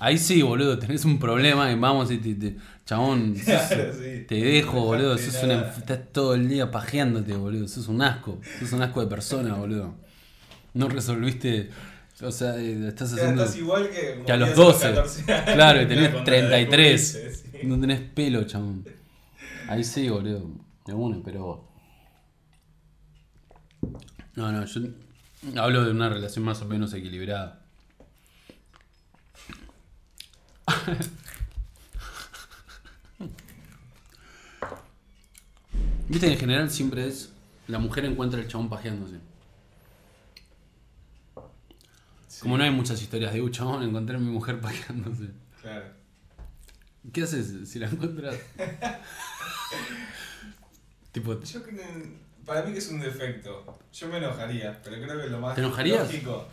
Ahí 0.00 0.18
sí, 0.18 0.42
boludo, 0.42 0.76
tenés 0.78 1.04
un 1.04 1.18
problema 1.20 1.70
y 1.70 1.76
vamos 1.78 2.10
y 2.10 2.18
te, 2.18 2.34
te- 2.34 2.56
chabón, 2.84 3.36
sos- 3.36 3.44
Claro, 3.44 3.92
sí. 3.92 4.24
te 4.26 4.34
dejo, 4.42 4.80
boludo, 4.80 5.16
sos 5.18 5.42
una, 5.44 5.68
estás 5.70 6.00
todo 6.12 6.34
el 6.34 6.48
día 6.48 6.70
pajeándote, 6.70 7.32
boludo, 7.34 7.68
sos 7.68 7.86
un 7.88 8.02
asco, 8.02 8.40
sos 8.58 8.72
un 8.72 8.82
asco 8.82 9.00
de 9.00 9.06
persona, 9.06 9.54
boludo. 9.54 9.94
No 10.74 10.88
resolviste, 10.88 11.70
o 12.20 12.32
sea, 12.32 12.56
eh, 12.58 12.88
estás 12.88 13.12
haciendo... 13.12 13.44
estás 13.44 13.56
igual 13.56 13.88
que, 13.88 14.22
Que 14.26 14.32
a 14.32 14.36
los 14.36 14.50
como 14.50 14.64
12. 14.72 14.88
14 14.94 15.32
años, 15.32 15.50
Claro, 15.54 15.82
y 15.82 15.86
tenés 15.86 16.08
cuando 16.10 16.18
la 16.18 16.24
33. 16.48 17.12
descubriste, 17.12 17.58
sí. 17.60 17.66
No 17.68 17.80
tenés 17.80 18.00
pelo, 18.00 18.42
chabón. 18.44 18.84
Ahí 19.68 19.84
sí, 19.84 20.08
boludo. 20.08 20.50
De 20.84 20.92
una, 20.92 21.18
pero. 21.24 21.64
No, 24.36 24.52
no, 24.52 24.64
yo 24.64 24.80
hablo 25.56 25.84
de 25.84 25.90
una 25.90 26.08
relación 26.08 26.44
más 26.44 26.62
o 26.62 26.64
menos 26.64 26.94
equilibrada. 26.94 27.60
Viste 36.08 36.26
que 36.26 36.32
en 36.32 36.38
general 36.38 36.70
siempre 36.70 37.06
es. 37.08 37.30
La 37.66 37.78
mujer 37.78 38.04
encuentra 38.04 38.40
el 38.40 38.48
chabón 38.48 38.68
pajeándose. 38.68 39.20
Sí, 42.28 42.42
Como 42.42 42.58
no 42.58 42.64
hay 42.64 42.70
muchas 42.70 43.00
historias 43.00 43.32
de, 43.32 43.40
uh, 43.40 43.48
chabón, 43.48 43.82
encontré 43.82 44.16
a 44.16 44.18
mi 44.18 44.30
mujer 44.30 44.60
pajeándose. 44.60 45.30
Claro. 45.62 45.86
¿Qué 47.12 47.22
haces 47.22 47.68
si 47.68 47.78
la 47.78 47.88
encuentras? 47.88 48.36
tipo, 51.12 51.40
Yo 51.40 51.62
creo 51.62 51.76
que 51.76 52.18
para 52.46 52.62
mí 52.62 52.72
que 52.72 52.78
es 52.78 52.88
un 52.90 53.00
defecto. 53.00 53.78
Yo 53.92 54.08
me 54.08 54.18
enojaría, 54.18 54.80
pero 54.82 54.96
creo 55.02 55.20
que 55.22 55.28
lo 55.28 55.38
más 55.40 55.54
¿Te 55.54 55.60
enojarías? 55.60 56.06
lógico 56.06 56.46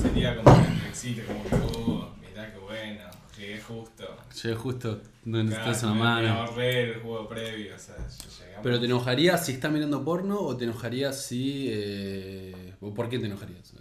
sería 0.00 0.36
como 0.42 0.54
que 0.62 0.70
me 0.70 0.88
excite, 0.88 1.24
como 1.24 1.42
que, 1.44 1.54
uh, 1.56 2.08
mirá 2.20 2.52
qué 2.52 2.58
bueno, 2.58 3.02
llegué 3.36 3.60
justo. 3.60 4.16
llegué 4.42 4.54
justo 4.56 5.00
donde 5.24 5.54
Claro, 5.54 5.70
estás 5.70 5.82
una 5.84 5.92
me, 5.94 5.98
me 5.98 6.04
mano. 6.04 6.28
ahorré 6.42 6.92
el 6.92 7.00
juego 7.00 7.28
previo, 7.28 7.74
o 7.74 7.78
sea, 7.78 7.96
yo. 7.96 8.60
Pero 8.62 8.78
te 8.78 8.86
enojarías 8.86 9.44
si 9.44 9.52
está 9.52 9.68
mirando 9.68 10.04
porno 10.04 10.38
o 10.40 10.56
te 10.56 10.64
enojarías 10.64 11.20
si. 11.26 11.68
Eh... 11.70 12.74
o 12.80 12.94
¿Por 12.94 13.08
qué 13.08 13.18
te 13.18 13.26
enojarías? 13.26 13.72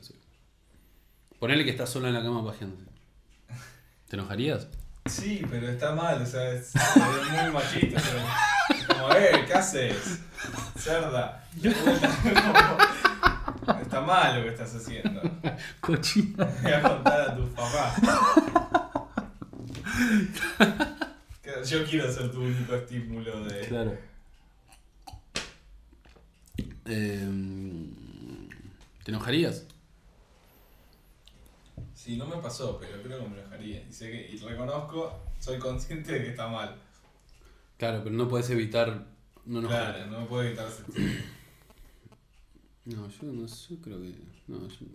Ponele 1.40 1.64
que 1.66 1.72
estás 1.72 1.90
sola 1.90 2.08
en 2.08 2.14
la 2.16 2.24
cama 2.24 2.44
pajeándose. 2.46 2.86
¿Te 4.08 4.16
enojarías? 4.16 4.68
Sí, 5.06 5.46
pero 5.50 5.68
está 5.70 5.94
mal, 5.94 6.22
o 6.22 6.26
sea, 6.26 6.52
es, 6.54 6.74
es 6.76 6.82
muy 7.44 7.52
machista. 7.52 7.98
o 7.98 8.00
sea, 8.00 8.38
eh, 9.12 9.44
¿qué 9.46 9.54
haces? 9.54 10.20
Cerda. 10.78 11.44
Está 13.82 14.02
mal 14.02 14.38
lo 14.38 14.44
que 14.44 14.50
estás 14.50 14.76
haciendo. 14.76 15.22
Cochina. 15.80 16.46
Voy 16.62 16.72
a 16.72 16.82
contar 16.82 17.22
a 17.22 17.36
tus 17.36 17.50
papás. 17.52 17.96
Yo 21.66 21.86
quiero 21.86 22.12
ser 22.12 22.32
tu 22.32 22.42
único 22.42 22.76
estímulo 22.76 23.46
de. 23.46 23.62
Claro. 23.68 23.98
Eh, 26.86 27.30
¿Te 29.04 29.12
enojarías? 29.12 29.66
Sí, 31.94 32.18
no 32.18 32.26
me 32.26 32.38
pasó, 32.38 32.78
pero 32.80 33.02
creo 33.02 33.24
que 33.24 33.30
me 33.30 33.40
enojaría. 33.40 33.82
Y 33.88 33.94
sé 33.94 34.12
que, 34.12 34.30
y 34.30 34.38
reconozco, 34.38 35.22
soy 35.40 35.58
consciente 35.58 36.12
de 36.12 36.24
que 36.24 36.30
está 36.32 36.48
mal. 36.48 36.76
Claro, 37.84 38.00
pero 38.02 38.16
no 38.16 38.30
puedes 38.30 38.50
evitar 38.50 39.08
no 39.46 39.60
enojarte. 39.60 39.98
Claro, 39.98 40.12
no 40.12 40.22
me 40.22 40.26
puedo 40.28 40.44
evitar 40.44 40.70
sentir. 40.70 41.22
No, 42.86 43.10
yo 43.10 43.34
no 43.34 43.46
sé, 43.46 43.76
yo 43.76 43.82
creo 43.82 44.00
que. 44.00 44.14
No, 44.48 44.66
yo. 44.70 44.86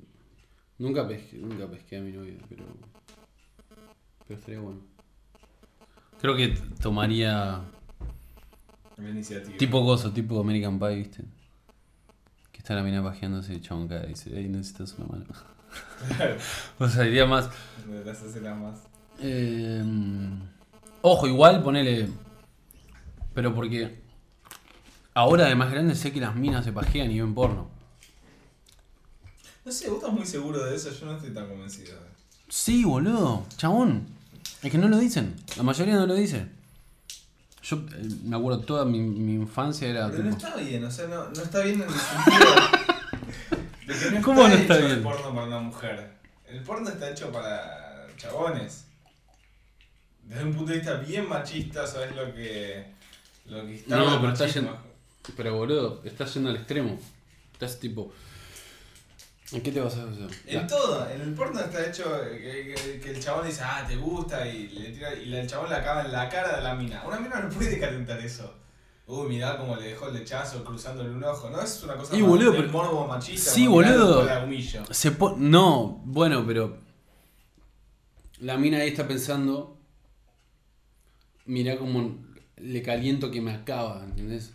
Nunca 0.78 1.06
pesqué, 1.06 1.36
nunca 1.36 1.66
pesqué 1.66 1.98
a 1.98 2.00
mi 2.00 2.12
novia, 2.12 2.38
pero. 2.48 2.64
Pero 4.26 4.40
estaría 4.40 4.60
bueno. 4.60 4.80
Creo 6.18 6.34
que 6.34 6.48
tomaría. 6.80 7.60
La 8.96 9.10
iniciativa. 9.10 9.58
Tipo 9.58 9.82
gozo, 9.82 10.10
tipo 10.10 10.40
American 10.40 10.78
Pie, 10.78 10.94
¿viste? 10.94 11.24
Que 12.50 12.58
está 12.58 12.74
la 12.74 12.82
mina 12.82 13.02
pajeándose 13.02 13.60
cae 13.60 14.06
y 14.06 14.08
dice, 14.08 14.34
ey, 14.34 14.48
necesitas 14.48 14.94
una 14.96 15.08
mano. 15.08 15.26
Claro, 16.16 16.36
o 16.78 16.88
sea, 16.88 17.06
iría 17.06 17.26
más. 17.26 17.50
escenas 18.24 18.58
más. 18.58 18.80
Eh, 19.20 19.84
ojo, 21.02 21.26
igual 21.26 21.62
ponele. 21.62 22.08
Pero 23.34 23.54
porque. 23.54 24.00
Ahora 25.14 25.46
de 25.46 25.54
más 25.56 25.70
grande 25.70 25.94
sé 25.94 26.12
que 26.12 26.20
las 26.20 26.36
minas 26.36 26.64
se 26.64 26.72
pajean 26.72 27.10
y 27.10 27.20
ven 27.20 27.34
porno. 27.34 27.68
No 29.64 29.72
sé, 29.72 29.88
vos 29.90 29.98
estás 29.98 30.12
muy 30.12 30.24
seguro 30.24 30.64
de 30.64 30.76
eso, 30.76 30.90
yo 30.92 31.06
no 31.06 31.16
estoy 31.16 31.30
tan 31.30 31.48
convencido. 31.48 31.98
Sí, 32.48 32.84
boludo, 32.84 33.44
chabón. 33.56 34.06
Es 34.62 34.70
que 34.70 34.78
no 34.78 34.88
lo 34.88 34.98
dicen. 34.98 35.36
La 35.56 35.62
mayoría 35.62 35.96
no 35.96 36.06
lo 36.06 36.14
dice. 36.14 36.48
Yo 37.62 37.76
eh, 37.76 38.08
me 38.24 38.36
acuerdo 38.36 38.60
toda 38.60 38.84
mi, 38.84 39.00
mi 39.00 39.34
infancia 39.34 39.88
era 39.88 40.08
Pero 40.10 40.22
no 40.24 40.30
está 40.30 40.56
bien, 40.56 40.84
o 40.84 40.90
sea, 40.90 41.06
no, 41.08 41.28
no 41.28 41.42
está 41.42 41.60
bien 41.60 41.82
en 41.82 41.88
el 41.88 41.94
sentido 41.94 42.54
de 43.86 43.94
que 43.98 44.10
no 44.12 44.22
¿Cómo 44.22 44.42
no 44.42 44.48
está 44.48 44.60
está 44.60 44.76
hecho 44.76 44.86
bien? 44.86 44.96
el 44.98 45.02
porno 45.02 45.34
para 45.34 45.46
una 45.46 45.58
mujer. 45.60 46.12
El 46.46 46.62
porno 46.62 46.88
está 46.88 47.10
hecho 47.10 47.30
para 47.30 48.06
chabones. 48.16 48.84
Desde 50.22 50.44
un 50.44 50.54
punto 50.54 50.72
de 50.72 50.78
vista 50.78 50.94
bien 50.94 51.28
machista, 51.28 51.86
¿sabes 51.86 52.14
lo 52.14 52.32
que, 52.34 52.86
lo 53.48 53.66
que 53.66 53.74
está 53.76 53.96
No, 53.96 54.20
pero 54.20 54.32
está 54.32 54.46
yendo- 54.46 54.78
Pero 55.36 55.56
boludo, 55.56 56.00
estás 56.04 56.32
yendo 56.34 56.50
al 56.50 56.56
extremo. 56.56 56.98
Estás 57.52 57.78
tipo. 57.80 58.12
¿En 59.52 59.62
qué 59.62 59.72
te 59.72 59.80
vas 59.80 59.96
a 59.96 60.04
hacer? 60.08 60.28
En 60.46 60.66
todo, 60.66 61.08
en 61.10 61.20
el 61.22 61.34
porno 61.34 61.58
está 61.60 61.86
hecho 61.86 62.04
que, 62.30 62.74
que- 62.76 63.00
que 63.00 63.10
el 63.10 63.20
chabón 63.20 63.46
dice, 63.46 63.62
ah, 63.64 63.84
te 63.88 63.96
gusta, 63.96 64.46
y, 64.46 64.68
le 64.68 64.90
tira, 64.90 65.14
y 65.14 65.34
el 65.34 65.46
chabón 65.46 65.70
le 65.70 65.76
acaba 65.76 66.02
en 66.04 66.12
la 66.12 66.28
cara 66.28 66.56
de 66.56 66.62
la 66.62 66.74
mina. 66.74 67.02
Una 67.06 67.18
mina 67.18 67.40
no 67.40 67.48
puede 67.48 67.78
calentar 67.78 68.18
eso. 68.20 68.54
Uy, 69.06 69.26
mirá 69.28 69.56
cómo 69.56 69.74
le 69.76 69.88
dejó 69.88 70.08
el 70.08 70.14
lechazo 70.14 70.62
cruzándole 70.64 71.08
un 71.10 71.24
ojo, 71.24 71.48
¿no? 71.48 71.62
Es 71.62 71.82
una 71.82 71.94
cosa 71.96 72.14
Y, 72.14 72.20
más 72.20 72.28
boludo, 72.28 72.52
del 72.52 72.60
pero- 72.66 72.72
morbo 72.72 73.06
machista. 73.06 73.50
Sí, 73.50 73.66
boludo. 73.66 74.16
con 74.18 74.26
la 74.26 74.44
humillo. 74.44 74.82
Se 74.90 75.12
po- 75.12 75.34
no, 75.38 76.02
bueno, 76.04 76.44
pero. 76.46 76.76
La 78.40 78.58
mina 78.58 78.78
ahí 78.78 78.88
está 78.90 79.08
pensando. 79.08 79.78
Mirá 81.46 81.78
cómo 81.78 82.18
le 82.60 82.82
caliento 82.82 83.30
que 83.30 83.40
me 83.40 83.52
acaba, 83.52 84.02
¿entendés? 84.04 84.52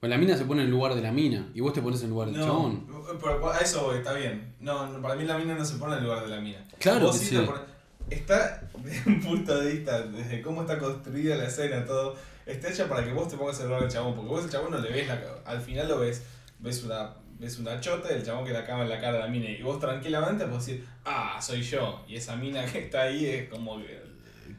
Pues 0.00 0.10
la 0.10 0.16
mina 0.18 0.36
se 0.36 0.44
pone 0.44 0.60
en 0.62 0.66
el 0.68 0.70
lugar 0.72 0.94
de 0.94 1.02
la 1.02 1.10
mina 1.10 1.48
y 1.54 1.60
vos 1.60 1.72
te 1.72 1.82
pones 1.82 1.98
en 2.00 2.06
el 2.06 2.10
lugar 2.10 2.28
del 2.30 2.38
No, 2.38 2.46
chabón. 2.46 2.86
pero 3.20 3.50
a 3.52 3.58
eso 3.58 3.82
voy, 3.86 3.98
está 3.98 4.12
bien. 4.12 4.54
No, 4.60 4.86
no, 4.86 5.02
para 5.02 5.16
mí 5.16 5.24
la 5.24 5.36
mina 5.36 5.56
no 5.56 5.64
se 5.64 5.76
pone 5.76 5.94
en 5.94 5.98
el 5.98 6.04
lugar 6.04 6.22
de 6.22 6.28
la 6.30 6.40
mina. 6.40 6.64
Claro 6.78 7.06
Vos 7.06 7.18
que 7.18 7.24
sí 7.26 7.36
pones- 7.36 7.62
Está, 8.08 8.62
desde 8.82 9.10
un 9.10 9.20
punto 9.20 9.58
de 9.60 9.72
vista, 9.74 10.00
desde 10.02 10.40
cómo 10.40 10.62
está 10.62 10.78
construida 10.78 11.36
la 11.36 11.44
escena, 11.46 11.84
todo, 11.84 12.16
está 12.46 12.70
hecha 12.70 12.88
para 12.88 13.04
que 13.04 13.12
vos 13.12 13.28
te 13.28 13.36
pongas 13.36 13.56
en 13.56 13.62
el 13.64 13.68
lugar 13.68 13.82
del 13.82 13.90
chabón, 13.92 14.14
porque 14.14 14.30
vos 14.30 14.44
el 14.44 14.50
chabón 14.50 14.70
no 14.70 14.78
le 14.78 14.90
ves 14.90 15.06
la 15.08 15.20
al 15.44 15.60
final 15.60 15.88
lo 15.88 15.98
ves, 15.98 16.22
ves 16.58 16.84
una, 16.84 17.14
ves 17.38 17.58
una 17.58 17.78
chota 17.80 18.08
y 18.10 18.14
el 18.14 18.24
chabón 18.24 18.46
que 18.46 18.52
le 18.52 18.58
acaba 18.58 18.82
en 18.84 18.88
la 18.88 18.98
cara 18.98 19.14
de 19.14 19.18
la 19.24 19.28
mina, 19.28 19.50
y 19.50 19.60
vos 19.62 19.78
tranquilamente 19.78 20.46
podés 20.46 20.64
decir, 20.64 20.86
ah, 21.04 21.38
soy 21.42 21.60
yo, 21.60 22.02
y 22.08 22.16
esa 22.16 22.34
mina 22.36 22.64
que 22.64 22.78
está 22.84 23.02
ahí 23.02 23.26
es 23.26 23.48
como 23.50 23.76
que 23.78 24.00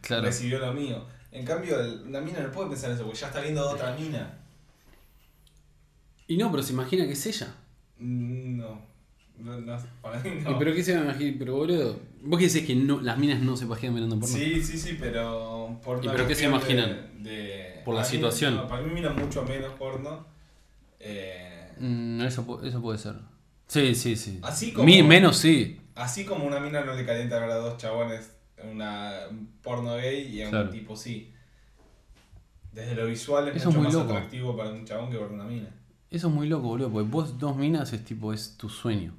Claro. 0.02 0.24
recibió 0.24 0.60
lo 0.60 0.74
mío. 0.74 1.06
En 1.32 1.46
cambio, 1.46 1.80
el- 1.80 2.02
una 2.08 2.22
mina 2.22 2.40
no 2.42 2.52
puede 2.52 2.70
pensar 2.70 2.92
eso, 2.92 3.04
porque 3.04 3.20
ya 3.20 3.28
está 3.28 3.42
viendo 3.42 3.62
a 3.62 3.72
otra 3.72 3.96
mina. 3.96 4.36
Y 6.28 6.38
no, 6.38 6.52
pero 6.52 6.62
se 6.64 6.74
imagina 6.74 7.06
que 7.06 7.14
es 7.14 7.26
ella. 7.26 7.54
Mm, 7.98 8.58
No, 8.58 8.82
no, 9.40 9.62
no, 9.62 9.78
para 10.02 10.20
mí 10.20 10.30
¿Y 10.30 10.42
no. 10.42 10.60
¿Pero 10.60 10.74
qué 10.74 10.84
se 10.84 10.94
va 10.94 11.00
a 11.02 11.04
imaginar? 11.06 11.36
Pero 11.40 11.56
boludo, 11.56 12.00
vos 12.24 12.40
qué 12.40 12.48
decís 12.48 12.66
que 12.68 12.76
no, 12.76 13.00
las 13.02 13.18
minas 13.18 13.40
no 13.42 13.56
se 13.56 13.66
pajean 13.68 13.94
mirando 13.94 14.20
porno. 14.20 14.36
Sí, 14.36 14.62
sí, 14.62 14.78
sí, 14.78 14.98
pero 15.00 15.80
por 15.84 16.04
¿Y 16.04 16.10
pero 16.10 16.28
qué 16.28 16.36
se 16.36 16.50
cuestión 16.50 16.78
imaginan? 16.80 17.24
de- 17.24 17.30
de- 17.32 17.82
Por 17.86 17.96
la 17.96 18.02
para 18.02 18.12
mí- 18.12 18.16
situación. 18.18 18.56
no, 18.56 18.68
para 18.68 18.82
mí 18.84 18.92
miran 18.94 19.16
mucho 19.16 19.44
menos 19.44 19.74
porno. 19.74 20.26
Eh, 21.00 21.72
Mm, 21.80 22.22
eso, 22.24 22.60
eso 22.66 22.82
puede 22.82 22.98
ser. 22.98 23.16
Sí, 23.68 23.96
sí, 23.96 24.16
sí. 24.18 24.40
Así 24.44 24.74
como- 24.74 24.86
Mi- 24.86 25.02
menos 25.04 25.38
sí. 25.38 25.80
así 25.96 26.26
como 26.26 26.46
una 26.46 26.60
mina 26.60 26.84
no 26.84 26.94
le 26.94 27.06
calienta 27.06 27.38
a 27.42 27.56
dos 27.56 27.78
chabones 27.78 28.32
una, 28.64 29.14
un 29.30 29.48
porno 29.62 29.96
gay 29.96 30.28
y 30.36 30.42
a 30.44 30.50
Claro. 30.50 30.66
un 30.66 30.72
tipo 30.72 30.96
sí. 30.96 31.34
Desde 32.72 32.96
lo 32.96 33.06
visual 33.08 33.48
es 33.50 33.56
Eso 33.58 33.70
es 33.70 33.76
mucho 33.76 33.78
muy 33.80 33.86
más 33.88 33.94
loco. 33.96 34.14
atractivo 34.14 34.56
para 34.58 34.70
un 34.70 34.86
chabón 34.86 35.10
que 35.12 35.18
para 35.18 35.32
una 35.32 35.44
mina. 35.46 35.70
Eso 36.12 36.28
es 36.28 36.34
muy 36.34 36.48
loco, 36.48 36.68
boludo, 36.68 36.92
porque 36.92 37.10
vos 37.10 37.38
dos 37.40 37.56
minas 37.56 37.94
es 37.94 38.04
tipo, 38.04 38.34
es 38.34 38.58
tu 38.58 38.70
sueño. 38.70 39.14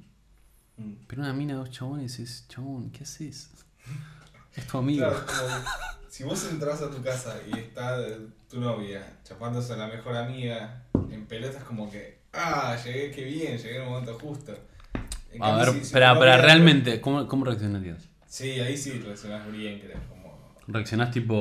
Mm. 0.77 0.93
Pero 1.07 1.21
una 1.21 1.33
mina, 1.33 1.55
dos 1.55 1.69
chabones 1.71 2.19
es, 2.19 2.45
chabón, 2.47 2.89
¿qué 2.91 3.03
haces? 3.03 3.49
Es 4.55 4.67
tu 4.67 4.77
amigo. 4.79 4.99
Claro, 5.07 5.25
como 5.25 6.09
si 6.09 6.23
vos 6.25 6.45
entras 6.51 6.81
a 6.81 6.91
tu 6.91 7.01
casa 7.01 7.37
y 7.49 7.57
está 7.57 7.97
tu 8.49 8.59
novia 8.59 9.01
chapándose 9.23 9.71
a 9.71 9.77
la 9.77 9.87
mejor 9.87 10.13
amiga 10.17 10.83
en 11.09 11.25
pelotas 11.25 11.63
como 11.63 11.89
que, 11.89 12.19
ah, 12.33 12.75
llegué, 12.83 13.11
qué 13.11 13.23
bien, 13.23 13.57
llegué 13.57 13.77
en 13.77 13.83
el 13.83 13.87
momento 13.89 14.19
justo. 14.19 14.53
En 15.31 15.41
A 15.41 15.55
ver, 15.55 15.81
si- 15.85 15.93
pero 15.93 16.13
novia- 16.15 16.35
realmente, 16.35 16.99
¿cómo, 16.99 17.25
¿cómo 17.29 17.45
reaccionarías? 17.45 18.09
Sí, 18.31 18.61
ahí 18.61 18.77
sí 18.77 18.91
reaccionás 19.05 19.51
bien, 19.51 19.77
creo. 19.81 19.97
Como... 20.07 20.55
¿Reaccionás 20.67 21.11
tipo, 21.11 21.35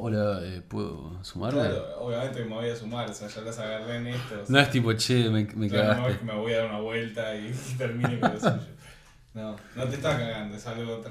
hola, 0.00 0.38
eh, 0.44 0.62
¿puedo 0.68 1.18
sumarme? 1.24 1.62
Claro, 1.62 1.98
obviamente 1.98 2.44
me 2.44 2.54
voy 2.54 2.68
a 2.70 2.76
sumar, 2.76 3.10
o 3.10 3.12
sea, 3.12 3.26
ya 3.26 3.40
las 3.40 3.58
agarré 3.58 3.96
en 3.96 4.06
esto. 4.06 4.34
o 4.40 4.46
sea, 4.46 4.52
No 4.54 4.60
es 4.60 4.70
tipo, 4.70 4.92
che, 4.92 5.28
me, 5.30 5.44
me 5.56 5.66
no 5.66 5.74
cagaste. 5.74 6.18
que 6.18 6.24
me 6.24 6.34
voy 6.34 6.52
a 6.52 6.58
dar 6.58 6.66
una 6.70 6.78
vuelta 6.78 7.34
y 7.34 7.52
termine 7.76 8.20
con 8.20 8.34
lo 8.34 8.38
suyo. 8.38 8.60
No, 9.34 9.56
no 9.74 9.84
te 9.86 9.96
estás 9.96 10.14
cagando, 10.16 10.56
es 10.56 10.64
algo 10.68 10.98
otra. 10.98 11.10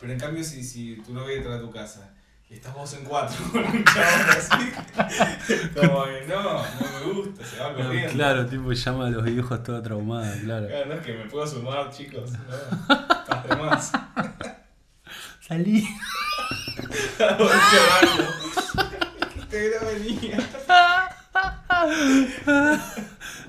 Pero 0.00 0.12
en 0.12 0.18
cambio, 0.18 0.42
si, 0.42 0.64
si 0.64 0.96
tu 1.06 1.14
novia 1.14 1.36
entra 1.36 1.54
a 1.54 1.60
tu 1.60 1.70
casa 1.70 2.12
y 2.50 2.54
estás 2.54 2.74
vos 2.74 2.92
en 2.94 3.04
cuatro 3.04 3.36
con 3.52 3.64
un 3.64 3.84
chabón 3.84 4.28
así, 4.36 5.70
como 5.76 6.04
que 6.06 6.26
no, 6.26 6.42
no 6.42 6.62
me 7.06 7.12
gusta, 7.12 7.44
se 7.44 7.60
va 7.60 7.70
No, 7.70 7.76
corriendo. 7.76 8.12
claro, 8.12 8.46
tipo, 8.46 8.72
llama 8.72 9.06
a 9.06 9.10
los 9.10 9.22
viejos 9.24 9.62
toda 9.62 9.80
traumada, 9.84 10.36
claro. 10.40 10.66
Claro, 10.66 10.86
no 10.86 10.94
es 10.94 11.00
que 11.06 11.12
me 11.12 11.26
puedo 11.26 11.46
sumar, 11.46 11.90
chicos, 11.92 12.32
no, 12.32 13.56
más. 13.64 13.92
Salí. 15.46 15.86
Te 19.50 19.70
no 19.70 19.86
venía. 19.86 20.38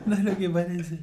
No 0.06 0.14
es 0.16 0.24
lo 0.24 0.38
que 0.38 0.50
parece. 0.50 1.00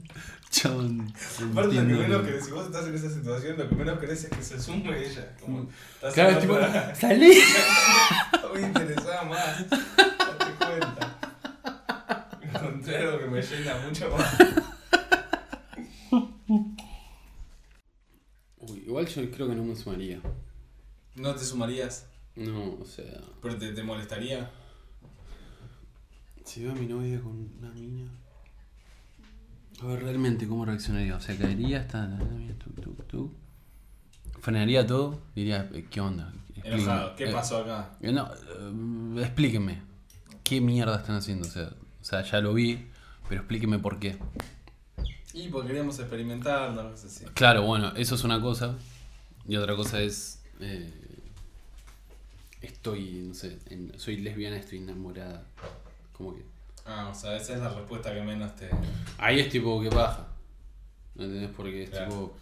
Aparte, 1.50 1.74
lo 1.82 2.24
que 2.24 2.40
si 2.40 2.50
vos 2.50 2.66
estás 2.66 2.86
en 2.86 2.94
esa 2.94 3.10
situación, 3.10 3.56
lo 3.56 3.68
que 3.68 3.74
menos 3.74 3.98
querés 3.98 4.24
es 4.24 4.30
que 4.30 4.42
se 4.42 4.60
sume 4.60 4.96
ella. 4.98 5.34
Como, 5.40 5.66
estás 5.94 6.14
Claro, 6.14 6.38
tipo, 6.38 6.52
otra- 6.54 6.94
salí. 6.94 7.32
No 8.42 8.52
me 8.54 8.60
interesaba 8.60 9.24
más. 9.24 9.70
Date 9.70 10.52
cuenta. 10.58 11.18
Encontré 12.42 12.98
algo 12.98 13.18
que 13.18 13.26
me 13.26 13.40
llena 13.42 13.76
mucho 13.78 14.10
más. 14.10 14.36
Uy, 18.58 18.78
igual 18.86 19.06
yo 19.06 19.30
creo 19.30 19.48
que 19.48 19.54
no 19.54 19.64
me 19.64 19.74
sumaría. 19.74 20.20
¿No 21.14 21.34
te 21.34 21.44
sumarías? 21.44 22.06
No, 22.36 22.76
o 22.80 22.84
sea, 22.86 23.20
¿Pero 23.42 23.56
te, 23.58 23.72
te 23.72 23.82
molestaría? 23.82 24.50
si 26.44 26.62
veo 26.64 26.72
a 26.72 26.74
mi 26.74 26.86
novia 26.86 27.20
con 27.20 27.50
una 27.60 27.70
mina. 27.70 28.10
A 29.82 29.86
ver, 29.86 30.02
realmente, 30.02 30.46
¿cómo 30.48 30.64
reaccionaría? 30.64 31.16
O 31.16 31.20
sea, 31.20 31.36
caería 31.36 31.80
hasta 31.80 32.06
la 32.06 32.16
mina, 32.24 32.54
tuc, 32.58 32.80
tuc, 32.80 33.06
tuc. 33.06 33.32
Frenaría 34.40 34.86
todo, 34.86 35.20
diría, 35.34 35.68
eh, 35.72 35.86
¿qué 35.90 36.00
onda? 36.00 36.32
Explíqueme. 36.48 36.74
Enojado. 36.76 37.16
¿Qué 37.16 37.24
Eh, 37.28 37.32
pasó 37.32 37.58
acá? 37.58 37.90
eh, 38.00 38.12
No, 38.12 38.28
eh, 38.32 39.22
explíqueme. 39.22 39.82
¿Qué 40.42 40.60
mierda 40.60 40.96
están 40.96 41.16
haciendo? 41.16 41.46
O 41.46 41.50
sea, 41.50 41.70
o 42.00 42.04
sea, 42.04 42.22
ya 42.22 42.40
lo 42.40 42.54
vi, 42.54 42.86
pero 43.28 43.42
explíqueme 43.42 43.78
por 43.78 43.98
qué. 44.00 44.18
Y 45.34 45.48
porque 45.48 45.68
queríamos 45.68 45.98
experimentar, 45.98 46.72
no 46.72 46.96
sé 46.96 47.08
si. 47.08 47.24
Claro, 47.26 47.62
bueno, 47.62 47.92
eso 47.96 48.14
es 48.16 48.24
una 48.24 48.40
cosa. 48.40 48.74
Y 49.46 49.56
otra 49.56 49.76
cosa 49.76 50.00
es. 50.00 50.41
Eh, 50.62 50.92
estoy, 52.60 53.24
no 53.28 53.34
sé, 53.34 53.58
en- 53.70 53.92
soy 53.98 54.18
lesbiana, 54.18 54.56
estoy 54.56 54.78
enamorada. 54.78 55.44
Como 56.12 56.34
que. 56.34 56.44
Ah, 56.86 57.08
o 57.10 57.14
sea, 57.14 57.36
esa 57.36 57.54
es 57.54 57.60
la 57.60 57.68
respuesta 57.68 58.12
que 58.12 58.22
menos 58.22 58.54
te. 58.56 58.68
Ahí 59.18 59.40
es 59.40 59.48
tipo 59.50 59.80
que 59.80 59.88
baja. 59.88 60.28
¿No 61.14 61.24
entendés? 61.24 61.50
Porque 61.56 61.84
es 61.84 61.90
Claro. 61.90 62.08
tipo. 62.08 62.36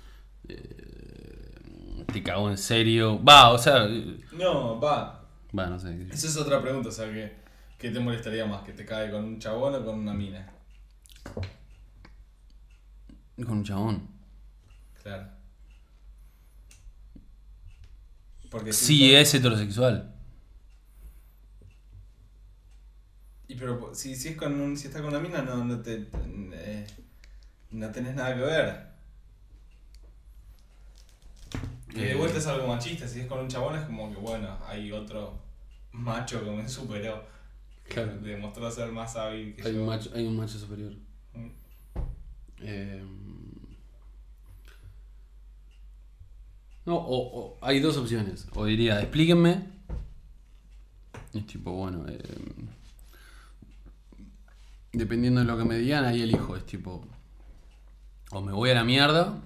eh, 0.48 2.04
te 2.12 2.22
cago 2.22 2.50
en 2.50 2.58
serio. 2.58 3.22
Va, 3.22 3.50
o 3.50 3.58
sea. 3.58 3.86
No, 4.32 4.80
va. 4.80 5.24
Va, 5.56 5.66
no 5.66 5.78
sé. 5.78 6.06
Esa 6.10 6.26
es 6.28 6.36
otra 6.36 6.60
pregunta, 6.62 6.88
o 6.88 6.92
sea, 6.92 7.12
que, 7.12 7.32
¿qué 7.78 7.90
te 7.90 8.00
molestaría 8.00 8.46
más? 8.46 8.62
¿Que 8.62 8.72
te 8.72 8.84
cae 8.86 9.10
con 9.10 9.24
un 9.24 9.38
chabón 9.38 9.74
o 9.74 9.84
con 9.84 9.98
una 9.98 10.12
mina? 10.14 10.48
Con 13.36 13.50
un 13.58 13.64
chabón. 13.64 14.08
Claro. 15.02 15.26
Porque 18.50 18.72
Sí, 18.72 19.14
es 19.14 19.32
heterosexual. 19.34 20.12
Y 23.48 23.54
pero 23.56 23.94
si, 23.94 24.14
si 24.14 24.28
es 24.28 24.36
con 24.36 24.60
un, 24.60 24.76
si 24.76 24.86
estás 24.88 25.02
con 25.02 25.10
una 25.10 25.20
mina 25.20 25.42
no, 25.42 25.64
no 25.64 25.80
te 25.80 26.06
eh, 26.52 26.86
no 27.70 27.90
tenés 27.90 28.14
nada 28.14 28.34
que 28.34 28.40
ver. 28.42 28.90
Que 31.88 32.00
de 32.00 32.12
Eh. 32.12 32.14
vuelta 32.14 32.38
es 32.38 32.46
algo 32.46 32.68
machista, 32.68 33.08
si 33.08 33.20
es 33.20 33.26
con 33.26 33.40
un 33.40 33.48
chabón 33.48 33.76
es 33.76 33.84
como 33.84 34.10
que 34.12 34.16
bueno, 34.20 34.56
hay 34.66 34.92
otro 34.92 35.38
macho 35.92 36.44
que 36.44 36.50
me 36.50 36.68
superó. 36.68 37.24
Claro. 37.88 38.16
demostró 38.20 38.70
ser 38.70 38.92
más 38.92 39.16
hábil 39.16 39.52
que 39.56 39.62
Hay 39.66 39.74
yo. 39.74 39.80
un 39.80 39.86
macho, 39.86 40.10
hay 40.14 40.24
un 40.24 40.36
macho 40.36 40.56
superior. 40.56 40.92
Mm. 41.34 41.48
Eh, 42.60 43.04
no, 46.86 46.96
o, 46.96 47.38
o- 47.40 47.58
hay 47.62 47.80
dos 47.80 47.96
opciones. 47.96 48.46
O 48.54 48.64
diría, 48.64 49.00
explíquenme. 49.00 49.64
Es 51.34 51.46
tipo, 51.46 51.72
bueno, 51.72 52.04
eh, 52.08 52.18
dependiendo 54.92 55.40
de 55.40 55.46
lo 55.46 55.56
que 55.56 55.64
me 55.64 55.76
digan, 55.76 56.04
ahí 56.04 56.22
elijo. 56.22 56.56
Es 56.56 56.66
tipo, 56.66 57.04
o 58.32 58.40
me 58.40 58.52
voy 58.52 58.70
a 58.70 58.74
la 58.74 58.84
mierda, 58.84 59.38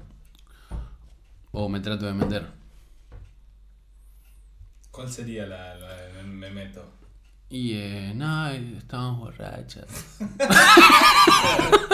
o 1.53 1.69
me 1.69 1.81
trato 1.81 2.07
de 2.07 2.15
meter. 2.15 2.47
¿Cuál 4.91 5.11
sería 5.11 5.47
la, 5.47 5.75
la- 5.75 6.23
me 6.25 6.51
meto? 6.51 6.85
Y, 7.51 7.75
eh, 7.75 8.13
no, 8.15 8.49
estábamos 8.49 9.21
borrachas. 9.21 9.87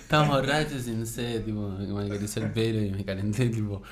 estábamos 0.00 0.36
borrachas 0.40 0.86
y 0.88 0.92
no 0.92 1.06
sé, 1.06 1.40
tipo, 1.40 1.68
me 1.70 2.04
acaricié 2.06 2.42
el 2.42 2.52
pelo 2.52 2.82
y 2.82 2.90
me 2.90 3.04
calenté, 3.04 3.48
tipo. 3.50 3.82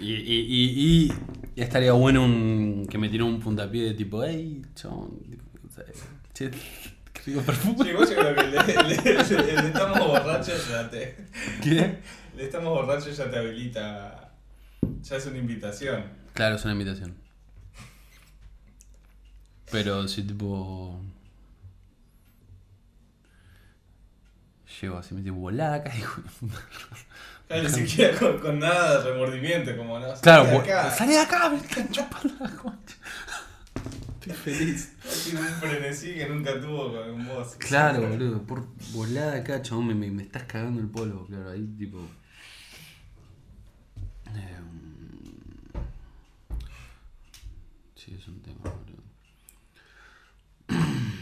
Y, 0.00 0.12
y, 0.14 1.06
y, 1.06 1.12
estaría 1.56 1.92
bueno 1.92 2.24
un, 2.24 2.86
que 2.88 2.98
me 2.98 3.08
tiró 3.08 3.26
un 3.26 3.40
puntapié 3.40 3.84
de 3.84 3.94
tipo, 3.94 4.22
hey, 4.24 4.62
chabón, 4.74 5.18
tipo, 5.30 5.44
che, 6.32 6.50
Digo, 7.26 7.40
perfume. 7.40 7.84
Sí, 7.84 7.90
igual 7.90 8.06
yo 8.08 8.14
creo 8.16 8.34
que 8.34 8.42
le, 8.42 8.50
le- 8.50 9.44
le- 9.46 9.62
le 9.62 9.68
estamos 9.68 9.98
borrachos 10.06 10.68
ya 10.68 10.90
te. 10.90 11.16
¿Qué? 11.62 11.98
Le 12.36 12.44
estamos 12.44 12.68
borrachos 12.70 13.16
ya 13.16 13.30
te 13.30 13.38
habilita. 13.38 14.34
Ya 15.02 15.16
es 15.16 15.24
una 15.24 15.38
invitación. 15.38 16.04
Claro, 16.34 16.56
es 16.56 16.64
una 16.64 16.72
invitación. 16.74 17.14
Pero 19.70 20.06
si 20.08 20.22
tipo. 20.22 21.00
Llego 24.80 24.98
así, 24.98 25.14
me 25.14 25.30
volada 25.30 25.76
acá, 25.76 25.96
hijo. 25.96 26.22
Claro, 27.46 27.62
ni 27.62 27.68
siquiera 27.68 28.18
con, 28.18 28.38
con 28.38 28.58
nada 28.58 28.98
de 29.02 29.10
remordimiento, 29.10 29.76
como 29.76 29.98
no. 29.98 30.14
Claro, 30.20 30.44
salí 30.44 30.50
de 30.50 30.72
acá. 30.72 30.90
salí 30.90 31.12
de 31.12 31.18
acá, 31.18 31.48
me 31.50 31.56
están 31.58 31.90
chupando 31.90 32.34
la 32.40 32.50
concha. 32.56 32.96
Estoy 34.20 34.32
feliz. 34.32 34.92
Tiene 35.24 35.40
un 35.40 35.46
frenesí 35.46 36.14
que 36.14 36.26
nunca 36.26 36.58
tuvo 36.58 36.92
con 36.92 37.26
vos. 37.26 37.54
Claro, 37.56 38.08
boludo, 38.08 38.42
por 38.42 38.66
volada 38.92 39.36
acá, 39.36 39.60
chabón, 39.60 39.88
me, 39.88 39.94
me, 39.94 40.10
me 40.10 40.22
estás 40.22 40.44
cagando 40.44 40.80
el 40.80 40.88
polvo, 40.88 41.26
claro, 41.26 41.50
ahí 41.50 41.66
tipo. 41.78 41.98
Em, 44.34 45.70
sí, 47.94 48.16
es 48.18 48.26
un 48.26 48.40
tema, 48.40 48.60
boludo. 48.62 49.04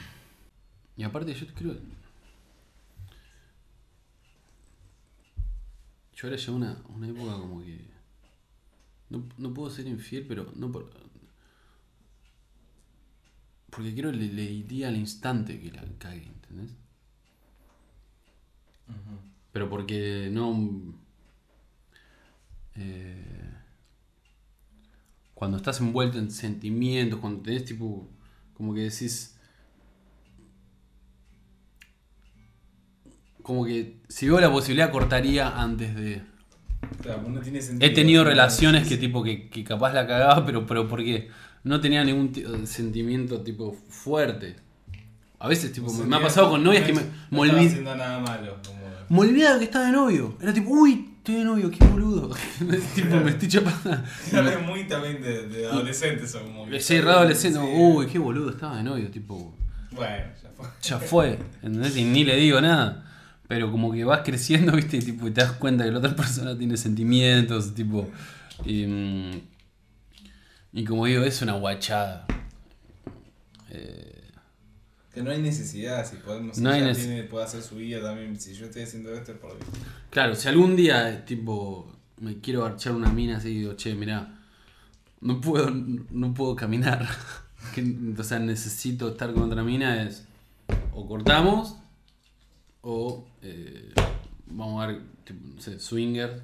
Y 0.97 1.05
aparte, 1.05 1.35
yo 1.35 1.47
creo. 1.55 1.75
Yo 6.23 6.29
ahora 6.29 6.37
llevo 6.37 6.57
una, 6.57 6.81
una 6.89 7.09
época 7.09 7.33
como 7.37 7.61
que. 7.63 7.81
No, 9.11 9.25
no 9.39 9.53
puedo 9.55 9.71
ser 9.71 9.87
infiel, 9.89 10.25
pero 10.27 10.53
no 10.55 10.71
por. 10.71 10.89
Porque 13.71 13.93
quiero 13.93 14.13
le, 14.13 14.29
le 14.33 14.45
iría 14.45 14.87
al 14.87 14.97
instante 14.97 15.61
que 15.61 15.73
la 15.73 15.83
cague, 15.99 16.27
¿entendés? 16.29 16.77
Pero 19.53 19.69
porque 19.69 20.29
no. 20.33 20.95
eh, 22.77 23.23
cuando 25.35 25.57
estás 25.59 25.81
envuelto 25.81 26.19
en 26.19 26.31
sentimientos, 26.31 27.21
cuando 27.21 27.43
tenés 27.43 27.65
tipo. 27.65 28.09
Como 28.55 28.75
que 28.75 28.81
decís. 28.83 29.32
Como 33.43 33.65
que 33.65 33.97
si 34.09 34.29
veo 34.29 34.41
la 34.41 34.51
posibilidad 34.51 34.91
cortaría 34.91 35.61
antes 35.61 35.95
de. 35.95 36.23
Claro, 37.03 37.23
no 37.29 37.41
tiene 37.41 37.61
sentido. 37.63 37.91
He 37.91 37.95
tenido 37.95 38.25
relaciones 38.25 38.87
que 38.89 38.97
tipo 38.97 39.23
que, 39.23 39.49
que 39.49 39.65
capaz 39.65 39.93
la 39.93 40.07
cagaba, 40.07 40.45
pero, 40.45 40.67
pero 40.67 40.89
porque 40.89 41.29
no 41.65 41.81
tenía 41.81 42.05
ningún 42.05 42.33
ti- 42.33 42.45
sentimiento 42.65 43.41
tipo 43.43 43.77
fuerte. 43.89 44.57
A 45.39 45.49
veces 45.49 45.73
tipo, 45.73 45.93
me, 45.93 46.05
me 46.07 46.17
ha 46.17 46.21
pasado 46.21 46.51
con 46.51 46.63
novias 46.63 46.85
que 46.85 46.93
me, 46.93 47.01
me 47.03 47.09
No 47.31 47.39
olvid- 47.43 47.47
estaba 47.47 47.67
haciendo 47.67 47.97
nada 47.97 48.19
malo. 48.21 48.57
Como... 48.65 48.81
me 49.09 49.29
olvidaba 49.29 49.59
que 49.59 49.65
estaba 49.65 49.87
de 49.87 49.93
novio. 49.93 50.37
Era 50.41 50.53
tipo, 50.53 50.71
uy, 50.71 51.15
estoy 51.19 51.35
de 51.37 51.45
novio, 51.45 51.71
qué 51.71 51.85
boludo. 51.85 52.31
tipo, 52.95 53.17
me 53.17 53.31
estoy 53.31 53.49
chapando. 53.49 54.03
Claro, 54.31 54.61
muy 54.61 54.85
también 54.87 55.21
de, 55.21 55.49
de 55.49 55.67
adolescentes 55.67 56.33
o 56.37 56.43
como 56.45 56.67
Sí, 56.79 57.01
re 57.01 57.11
adolescente, 57.11 57.59
Sí. 57.59 57.67
uy, 57.77 58.07
qué 58.07 58.19
boludo, 58.21 58.51
estaba 58.51 58.77
de 58.77 58.85
novio, 58.85 59.11
tipo, 59.11 59.57
Bueno, 59.93 60.27
ya 60.43 60.51
fue. 60.57 60.67
ya 60.81 60.99
fue, 60.99 61.39
¿entendés? 61.63 61.97
Y 61.97 62.05
ni 62.05 62.25
le 62.25 62.37
digo 62.37 62.61
nada. 62.61 63.05
Pero 63.53 63.71
como 63.71 63.93
que 63.93 64.03
vas 64.03 64.23
creciendo, 64.25 64.73
viste, 64.77 64.97
y, 64.97 65.01
tipo, 65.03 65.29
y 65.29 65.31
te 65.31 65.43
das 65.43 65.53
cuenta 65.53 65.85
que 65.85 65.91
la 65.91 65.99
otra 65.99 66.17
persona 66.17 66.57
tiene 66.57 66.79
sentimientos, 66.79 67.75
tipo. 67.75 68.09
Y, 68.65 68.87
mm, 68.87 69.41
y 70.73 70.85
como 70.87 71.05
digo, 71.05 71.23
es 71.23 71.43
una 71.43 71.53
guachada. 71.53 72.25
Eh, 73.69 74.23
Que 75.13 75.23
no 75.23 75.31
hay 75.33 75.43
necesidad, 75.43 76.09
si 76.09 76.17
podemos. 76.17 76.57
No 76.57 76.71
hay 76.71 76.81
ella 76.83 76.95
tiene- 76.95 77.25
puede 77.25 77.45
hacer 77.45 77.61
su 77.61 77.77
vida 77.77 78.01
también. 78.01 78.41
Si 78.41 78.55
yo 78.55 78.65
estoy 78.65 78.85
haciendo 78.85 79.13
esto 79.13 79.33
es 79.33 79.39
por 79.39 79.55
claro, 80.09 80.35
si 80.35 80.49
algún 80.49 80.75
día, 80.75 81.23
tipo, 81.27 81.95
me 82.21 82.41
quiero 82.41 82.65
archar 82.65 82.95
una 82.95 83.11
mina 83.13 83.37
así 83.37 83.51
y 83.51 83.59
digo, 83.59 83.75
che, 83.75 83.95
mirá, 83.95 84.35
no 85.21 85.43
puedo, 85.43 85.71
no 85.71 86.33
puedo 86.33 86.57
caminar. 86.57 87.07
que, 87.75 87.85
o 88.19 88.25
sea, 88.25 88.39
necesito 88.39 89.11
estar 89.11 89.35
con 89.35 89.43
otra 89.43 89.63
mina, 89.63 90.05
es 90.05 90.25
o 90.95 91.07
cortamos 91.07 91.77
o 92.83 93.25
eh, 93.41 93.95
vamos 94.47 94.83
a 94.83 94.89
ver, 94.89 95.03
tipo, 95.25 95.41
no 95.55 95.61
sé, 95.61 95.81
swinger 95.81 96.43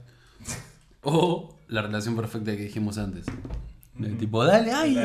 o 1.03 1.55
la 1.69 1.83
relación 1.83 2.17
perfecta 2.17 2.57
que 2.57 2.63
dijimos 2.65 2.97
antes. 2.99 3.27
De 3.95 4.11
tipo, 4.11 4.45
dale, 4.45 4.73
ay, 4.73 4.97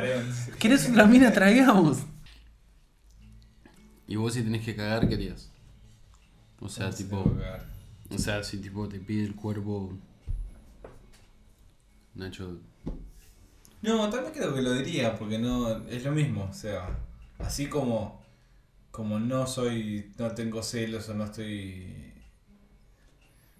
¿querés 0.59 0.87
una 0.87 1.05
mina? 1.05 1.33
Traigamos. 1.33 2.03
Y 4.07 4.15
vos 4.15 4.33
si 4.33 4.43
tenés 4.43 4.63
que 4.63 4.75
cagar, 4.75 5.07
¿qué 5.07 5.15
harías? 5.15 5.49
O 6.59 6.69
sea, 6.69 6.91
tipo, 6.91 7.25
o 8.09 8.17
sea, 8.17 8.43
si 8.43 8.57
tipo 8.59 8.87
te 8.87 8.99
pide 8.99 9.25
el 9.25 9.35
cuerpo, 9.35 9.91
Nacho, 12.13 12.59
No, 13.81 14.09
también 14.09 14.33
creo 14.33 14.53
que 14.53 14.61
lo 14.61 14.73
diría, 14.73 15.17
porque 15.17 15.39
no 15.39 15.83
es 15.87 16.03
lo 16.03 16.11
mismo, 16.11 16.47
o 16.49 16.53
sea, 16.53 16.87
así 17.39 17.67
como 17.67 18.22
como 18.93 19.19
no 19.19 19.47
soy, 19.47 20.13
no 20.19 20.35
tengo 20.35 20.61
celos 20.61 21.09
o 21.09 21.15
no 21.15 21.23
estoy, 21.23 22.13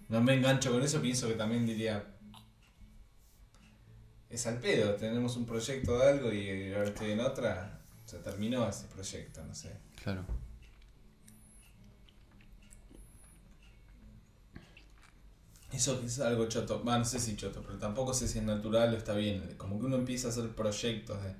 no 0.08 0.20
me 0.22 0.34
engancho 0.34 0.70
con 0.70 0.80
eso, 0.80 1.02
pienso 1.02 1.26
que 1.26 1.34
también 1.34 1.66
diría, 1.66 2.06
es 4.30 4.46
al 4.46 4.60
pedo, 4.60 4.94
tenemos 4.94 5.36
un 5.36 5.44
proyecto 5.44 5.98
de 5.98 6.08
algo 6.08 6.32
y 6.32 6.72
ahora 6.72 6.88
estoy 6.88 7.10
en 7.10 7.20
otra, 7.20 7.80
se 8.06 8.18
terminó 8.18 8.68
ese 8.68 8.86
proyecto, 8.86 9.44
no 9.44 9.52
sé. 9.56 9.76
claro. 10.00 10.24
Eso 15.72 16.00
es 16.06 16.20
algo 16.20 16.46
choto, 16.46 16.84
bah, 16.84 16.96
no 16.96 17.04
sé 17.04 17.18
si 17.18 17.34
choto, 17.34 17.60
pero 17.60 17.76
tampoco 17.80 18.14
sé 18.14 18.28
si 18.28 18.38
es 18.38 18.44
natural 18.44 18.94
o 18.94 18.96
está 18.96 19.14
bien. 19.14 19.56
Como 19.56 19.80
que 19.80 19.86
uno 19.86 19.96
empieza 19.96 20.28
a 20.28 20.30
hacer 20.30 20.48
proyectos 20.50 21.20
de 21.20 21.34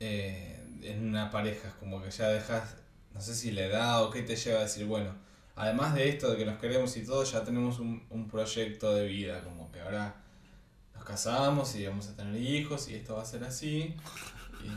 eh, 0.00 0.65
en 0.86 1.08
una 1.08 1.30
pareja, 1.30 1.68
es 1.68 1.74
como 1.74 2.02
que 2.02 2.10
ya 2.10 2.28
dejas, 2.28 2.76
no 3.12 3.20
sé 3.20 3.34
si 3.34 3.50
la 3.52 3.62
edad 3.62 4.04
o 4.04 4.10
qué 4.10 4.22
te 4.22 4.36
lleva 4.36 4.60
a 4.60 4.62
decir, 4.62 4.86
bueno, 4.86 5.14
además 5.54 5.94
de 5.94 6.08
esto 6.08 6.30
de 6.30 6.36
que 6.36 6.44
nos 6.44 6.58
queremos 6.58 6.96
y 6.96 7.04
todo, 7.04 7.24
ya 7.24 7.44
tenemos 7.44 7.78
un, 7.78 8.04
un 8.10 8.28
proyecto 8.28 8.94
de 8.94 9.06
vida, 9.06 9.42
como 9.42 9.70
que 9.72 9.80
ahora 9.80 10.14
nos 10.94 11.04
casamos 11.04 11.74
y 11.76 11.86
vamos 11.86 12.08
a 12.08 12.16
tener 12.16 12.40
hijos 12.40 12.88
y 12.88 12.94
esto 12.94 13.16
va 13.16 13.22
a 13.22 13.26
ser 13.26 13.44
así. 13.44 13.96
Y 14.62 14.68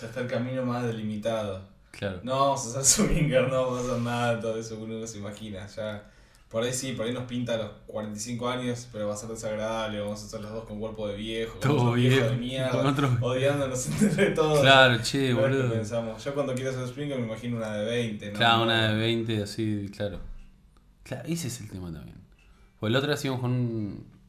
ya 0.00 0.06
está 0.06 0.20
el 0.20 0.26
camino 0.26 0.64
más 0.64 0.84
delimitado. 0.84 1.68
Claro. 1.90 2.20
No 2.22 2.40
vamos 2.40 2.66
a 2.66 2.80
hacer 2.80 3.06
swinger, 3.06 3.48
no 3.50 3.66
vamos 3.66 3.80
a 3.80 3.90
hacer 3.90 4.02
nada 4.02 4.40
todo 4.40 4.58
eso 4.58 4.76
que 4.76 4.82
uno 4.84 5.06
se 5.06 5.18
imagina. 5.18 5.66
Ya, 5.66 6.10
por 6.50 6.62
ahí 6.64 6.72
sí, 6.72 6.92
por 6.92 7.06
ahí 7.06 7.12
nos 7.12 7.24
pinta 7.24 7.54
a 7.54 7.58
los 7.58 7.70
45 7.86 8.48
años, 8.48 8.88
pero 8.92 9.06
va 9.06 9.14
a 9.14 9.16
ser 9.16 9.28
desagradable, 9.30 10.00
vamos 10.00 10.20
a 10.20 10.24
estar 10.26 10.40
los 10.40 10.50
dos 10.50 10.64
con 10.64 10.80
cuerpo 10.80 11.06
de 11.06 11.14
viejo, 11.16 11.52
con 11.60 11.60
Todo 11.60 11.92
viejo 11.92 12.26
de 12.26 12.36
mierda, 12.36 12.86
otro- 12.90 13.16
odiándonos 13.20 13.86
entre 14.02 14.30
todos. 14.32 14.60
Claro, 14.60 14.98
che, 15.02 15.32
boludo. 15.32 15.72
pensamos. 15.72 16.22
Yo 16.24 16.34
cuando 16.34 16.52
quiero 16.54 16.70
hacer 16.70 16.88
swinger 16.88 17.18
me 17.18 17.26
imagino 17.26 17.56
una 17.56 17.72
de 17.76 17.84
20, 17.86 18.32
¿no? 18.32 18.38
Claro, 18.38 18.62
una 18.64 18.88
de 18.88 18.96
20, 18.98 19.42
así, 19.44 19.88
claro. 19.96 20.18
Claro, 21.04 21.28
ese 21.28 21.46
es 21.48 21.60
el 21.60 21.70
tema 21.70 21.92
también. 21.92 22.18
Pues 22.80 22.90
el 22.90 22.96
otro 22.96 23.10
día 23.14 23.20
íbamos 23.24 23.40
con 23.42 23.50
un. 23.52 24.19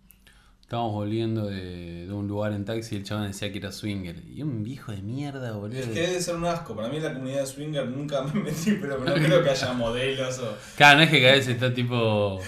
Estábamos 0.71 0.93
volviendo 0.93 1.47
de, 1.47 2.05
de 2.07 2.13
un 2.13 2.29
lugar 2.29 2.53
en 2.53 2.63
taxi 2.63 2.95
y 2.95 2.99
el 2.99 3.03
chaval 3.03 3.27
decía 3.27 3.51
que 3.51 3.57
era 3.57 3.73
swinger. 3.73 4.23
Y 4.34 4.41
un 4.41 4.63
viejo 4.63 4.93
de 4.93 5.01
mierda, 5.01 5.51
boludo. 5.51 5.77
Es 5.77 5.88
que 5.88 5.99
debe 5.99 6.21
ser 6.21 6.38
un 6.38 6.45
asco. 6.45 6.73
Para 6.77 6.88
mí 6.88 6.97
la 6.97 7.12
comunidad 7.12 7.41
de 7.41 7.45
swinger 7.45 7.89
nunca 7.89 8.21
me 8.21 8.39
metí, 8.43 8.77
pero 8.79 8.97
no 8.97 9.13
creo 9.13 9.43
que 9.43 9.49
haya 9.49 9.73
modelos 9.73 10.39
o... 10.39 10.55
Claro, 10.77 10.99
no 10.99 11.03
es 11.03 11.10
que 11.10 11.21
cada 11.21 11.34
vez 11.34 11.45
está 11.49 11.73
tipo. 11.73 12.39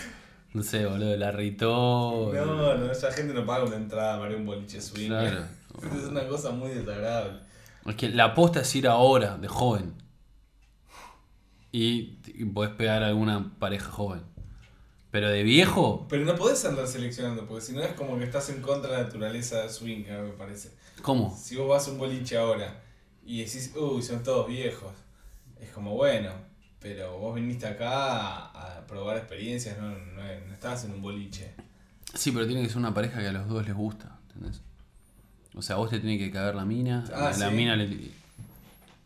No 0.54 0.64
sé, 0.64 0.86
boludo, 0.86 1.18
la 1.18 1.32
ritó. 1.32 2.32
No, 2.34 2.78
no, 2.78 2.90
esa 2.90 3.12
gente 3.12 3.34
no 3.34 3.46
paga 3.46 3.66
una 3.66 3.76
entrada 3.76 4.18
para 4.18 4.38
un 4.38 4.46
boliche 4.46 4.80
swinger. 4.80 5.30
Claro. 5.30 5.46
Es 5.98 6.08
una 6.08 6.26
cosa 6.26 6.52
muy 6.52 6.70
desagradable. 6.70 7.42
Es 7.86 7.96
que 7.96 8.08
la 8.08 8.24
aposta 8.24 8.62
es 8.62 8.74
ir 8.74 8.88
ahora, 8.88 9.38
de 9.38 9.50
joven. 9.50 9.96
Y, 11.74 12.20
y 12.26 12.46
podés 12.46 12.72
pegar 12.72 13.04
a 13.04 13.08
alguna 13.08 13.52
pareja 13.60 13.92
joven. 13.92 14.22
Pero 15.14 15.30
de 15.30 15.44
viejo, 15.44 16.08
Pero 16.10 16.26
no 16.26 16.34
podés 16.36 16.66
andar 16.66 16.88
seleccionando, 16.88 17.46
porque 17.46 17.64
si 17.64 17.74
no 17.74 17.84
es 17.84 17.94
como 17.94 18.18
que 18.18 18.24
estás 18.24 18.50
en 18.50 18.64
contra 18.64 18.90
de 18.94 18.98
la 18.98 19.04
naturaleza 19.04 19.62
de 19.62 19.70
swinger, 19.70 20.20
me 20.24 20.32
parece. 20.32 20.72
¿cómo? 21.04 21.38
Si 21.40 21.56
vos 21.56 21.70
vas 21.70 21.88
a 21.88 21.92
un 21.92 22.00
boliche 22.00 22.36
ahora 22.36 22.82
y 23.24 23.44
decís, 23.44 23.72
uy, 23.76 24.02
son 24.02 24.24
todos 24.24 24.48
viejos, 24.48 24.92
es 25.62 25.70
como 25.70 25.94
bueno, 25.94 26.32
pero 26.80 27.16
vos 27.20 27.36
viniste 27.36 27.68
acá 27.68 28.48
a, 28.48 28.88
probar 28.88 29.18
experiencias, 29.18 29.78
no, 29.78 29.90
no, 29.92 30.24
no 30.48 30.52
estabas 30.54 30.84
en 30.86 30.94
un 30.94 31.02
boliche. 31.04 31.54
Sí, 32.16 32.32
pero 32.32 32.48
tiene 32.48 32.64
que 32.64 32.70
ser 32.70 32.78
una 32.80 32.92
pareja 32.96 33.20
que 33.20 33.28
a 33.28 33.32
los 33.34 33.48
dos 33.48 33.64
les 33.68 33.76
gusta, 33.76 34.18
¿entendés? 34.34 34.62
O 35.54 35.62
sea, 35.62 35.76
vos 35.76 35.92
te 35.92 36.00
tiene 36.00 36.18
que 36.18 36.32
cagar 36.32 36.56
la 36.56 36.66
mina, 36.66 37.04
Ah, 37.14 37.32
la 37.38 37.50
sí. 37.50 37.56
mina 37.56 37.76
le... 37.76 38.10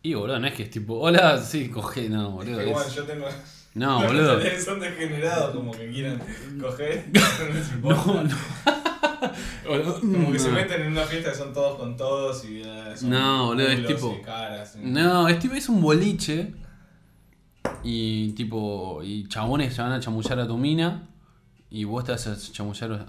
Y 0.02 0.14
boludo, 0.14 0.38
no 0.38 0.46
es 0.46 0.54
que 0.54 0.62
es 0.62 0.70
tipo, 0.70 0.94
hola, 1.00 1.36
sí, 1.42 1.68
coge, 1.68 2.08
no, 2.08 2.28
Es 2.28 2.32
boludo. 2.34 2.56
que 2.56 2.62
es- 2.64 2.68
igual 2.70 2.90
yo 2.90 3.04
tengo. 3.04 3.26
No, 3.74 4.02
los 4.02 4.12
boludo. 4.12 4.40
son 4.64 4.80
degenerados, 4.80 5.54
como 5.54 5.70
que 5.72 5.90
quieren 5.90 6.20
coger. 6.60 7.06
No, 7.82 8.22
no. 8.24 9.94
Como 10.00 10.32
que 10.32 10.38
se 10.38 10.48
No. 10.48 10.54
meten 10.54 10.82
en 10.82 10.92
una 10.92 11.02
fiesta 11.04 11.30
que 11.32 11.36
son 11.36 11.52
todos 11.52 11.78
con 11.78 11.96
todos 11.96 12.44
y 12.44 12.62
eh, 12.64 12.94
son 12.96 13.10
No, 13.10 13.46
boludo, 13.46 13.66
es 13.68 13.74
culos 13.80 13.88
tipo- 13.94 14.16
y 14.20 14.22
caras. 14.24 14.76
y- 14.76 14.86
No, 14.86 15.28
es 15.28 15.38
tipo, 15.38 15.54
es 15.54 15.68
un 15.68 15.80
boliche. 15.80 16.54
Y 17.84 18.32
tipo, 18.32 19.00
y 19.02 19.26
chabones 19.28 19.74
se 19.74 19.82
van 19.82 19.92
a 19.92 20.00
chamullar 20.00 20.40
a 20.40 20.46
tu 20.46 20.56
mina. 20.56 21.08
Y 21.70 21.84
vos 21.84 22.04
te 22.04 22.12
vas 22.12 22.26
a 22.26 22.36
chamullar. 22.52 23.06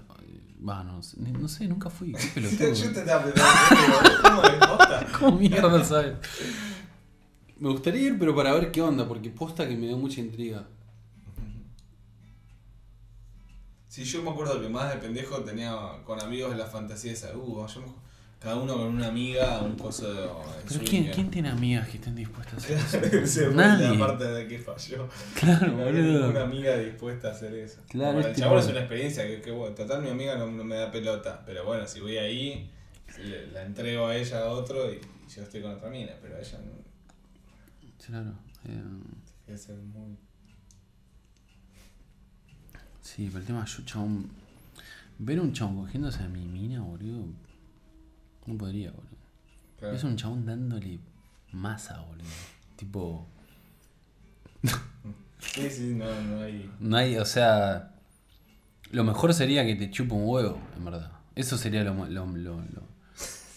Va, 0.68 0.84
no, 0.84 1.02
sé, 1.02 1.16
no 1.18 1.48
sé, 1.48 1.66
nunca 1.66 1.88
fui. 1.88 2.12
Qué 2.12 2.26
pelotudo. 2.34 2.74
Yo 2.74 2.92
te 2.92 3.00
estaba 3.00 3.22
¿cómo 4.22 4.42
de 4.42 4.50
posta? 4.58 5.06
¿Cómo 5.18 5.38
mierda 5.38 5.82
sabes? 5.84 6.14
Me 7.60 7.68
gustaría 7.68 8.08
ir, 8.08 8.18
pero 8.18 8.34
para 8.34 8.52
ver 8.54 8.72
qué 8.72 8.82
onda, 8.82 9.06
porque 9.06 9.30
posta 9.30 9.68
que 9.68 9.76
me 9.76 9.86
dio 9.86 9.96
mucha 9.98 10.20
intriga. 10.20 10.66
Sí, 13.88 14.04
yo 14.04 14.22
me 14.22 14.30
acuerdo 14.30 14.60
que 14.60 14.68
más 14.68 14.92
de 14.94 15.00
pendejo 15.00 15.40
tenía 15.42 15.76
con 16.04 16.20
amigos 16.20 16.56
la 16.56 16.66
fantasía 16.66 17.12
esa. 17.12 17.36
Uh, 17.36 17.66
yo 17.66 17.80
me- 17.80 18.10
cada 18.38 18.56
uno 18.56 18.72
con 18.74 18.86
una 18.86 19.08
amiga, 19.08 19.60
un 19.60 19.76
coso 19.76 20.14
de. 20.14 20.26
Pero 20.66 20.80
¿quién, 20.88 21.10
¿quién 21.12 21.30
tiene 21.30 21.50
amigas 21.50 21.86
que 21.88 21.98
estén 21.98 22.14
dispuestas 22.16 22.54
a 22.70 22.76
hacer 22.76 23.00
Claro, 23.10 23.18
eso? 23.24 23.50
Nadie. 23.50 23.90
la 23.98 24.06
parte 24.06 24.24
de 24.24 24.48
que 24.48 24.58
falló. 24.58 25.08
Claro, 25.38 25.66
No 25.72 25.84
boludo. 25.84 26.40
amiga 26.42 26.78
dispuesta 26.78 27.28
a 27.28 27.32
hacer 27.32 27.52
eso. 27.54 27.82
Claro, 27.90 28.14
Bueno, 28.14 28.28
el 28.28 28.36
chabón 28.36 28.58
es 28.60 28.68
una 28.68 28.78
experiencia 28.80 29.26
que, 29.26 29.42
que 29.42 29.50
bueno, 29.50 29.74
total 29.74 30.00
mi 30.02 30.08
amiga 30.08 30.38
no, 30.38 30.46
no 30.50 30.64
me 30.64 30.76
da 30.76 30.90
pelota. 30.90 31.42
Pero 31.44 31.66
bueno, 31.66 31.86
si 31.86 32.00
voy 32.00 32.16
ahí, 32.16 32.70
le- 33.22 33.48
la 33.48 33.62
entrego 33.66 34.06
a 34.06 34.16
ella 34.16 34.40
a 34.44 34.48
otro 34.50 34.90
y, 34.90 34.94
y 34.94 35.30
yo 35.36 35.42
estoy 35.42 35.60
con 35.60 35.72
otra 35.72 35.90
mina. 35.90 36.12
Pero 36.22 36.38
ella 36.38 36.58
no. 36.64 36.89
Claro. 38.06 38.32
eh, 39.46 39.56
ser 39.56 39.76
muy. 39.78 40.16
sí, 43.02 43.26
pero 43.26 43.38
el 43.40 43.44
tema, 43.46 43.64
yo, 43.64 43.84
chabón. 43.84 44.30
Ver 45.18 45.38
un 45.40 45.52
chabón 45.52 45.76
cogiéndose 45.84 46.22
a 46.22 46.28
mi 46.28 46.44
mina, 46.46 46.80
boludo. 46.80 47.26
No 48.46 48.56
podría, 48.56 48.90
boludo. 48.90 49.10
Claro. 49.78 49.94
Es 49.94 50.04
un 50.04 50.16
chabón 50.16 50.46
dándole 50.46 50.98
masa, 51.52 52.00
boludo. 52.00 52.24
Tipo. 52.76 53.26
Sí, 55.40 55.68
sí, 55.70 55.94
no, 55.94 56.04
no 56.22 56.42
hay. 56.42 56.70
No 56.80 56.96
hay, 56.96 57.16
o 57.16 57.24
sea. 57.24 57.94
Lo 58.92 59.04
mejor 59.04 59.32
sería 59.34 59.64
que 59.64 59.76
te 59.76 59.90
chupa 59.90 60.14
un 60.14 60.24
huevo, 60.28 60.60
en 60.76 60.84
verdad. 60.84 61.12
Eso 61.34 61.56
sería 61.58 61.84
lo. 61.84 61.94
lo, 62.06 62.26
lo, 62.26 62.60
lo- 62.60 62.90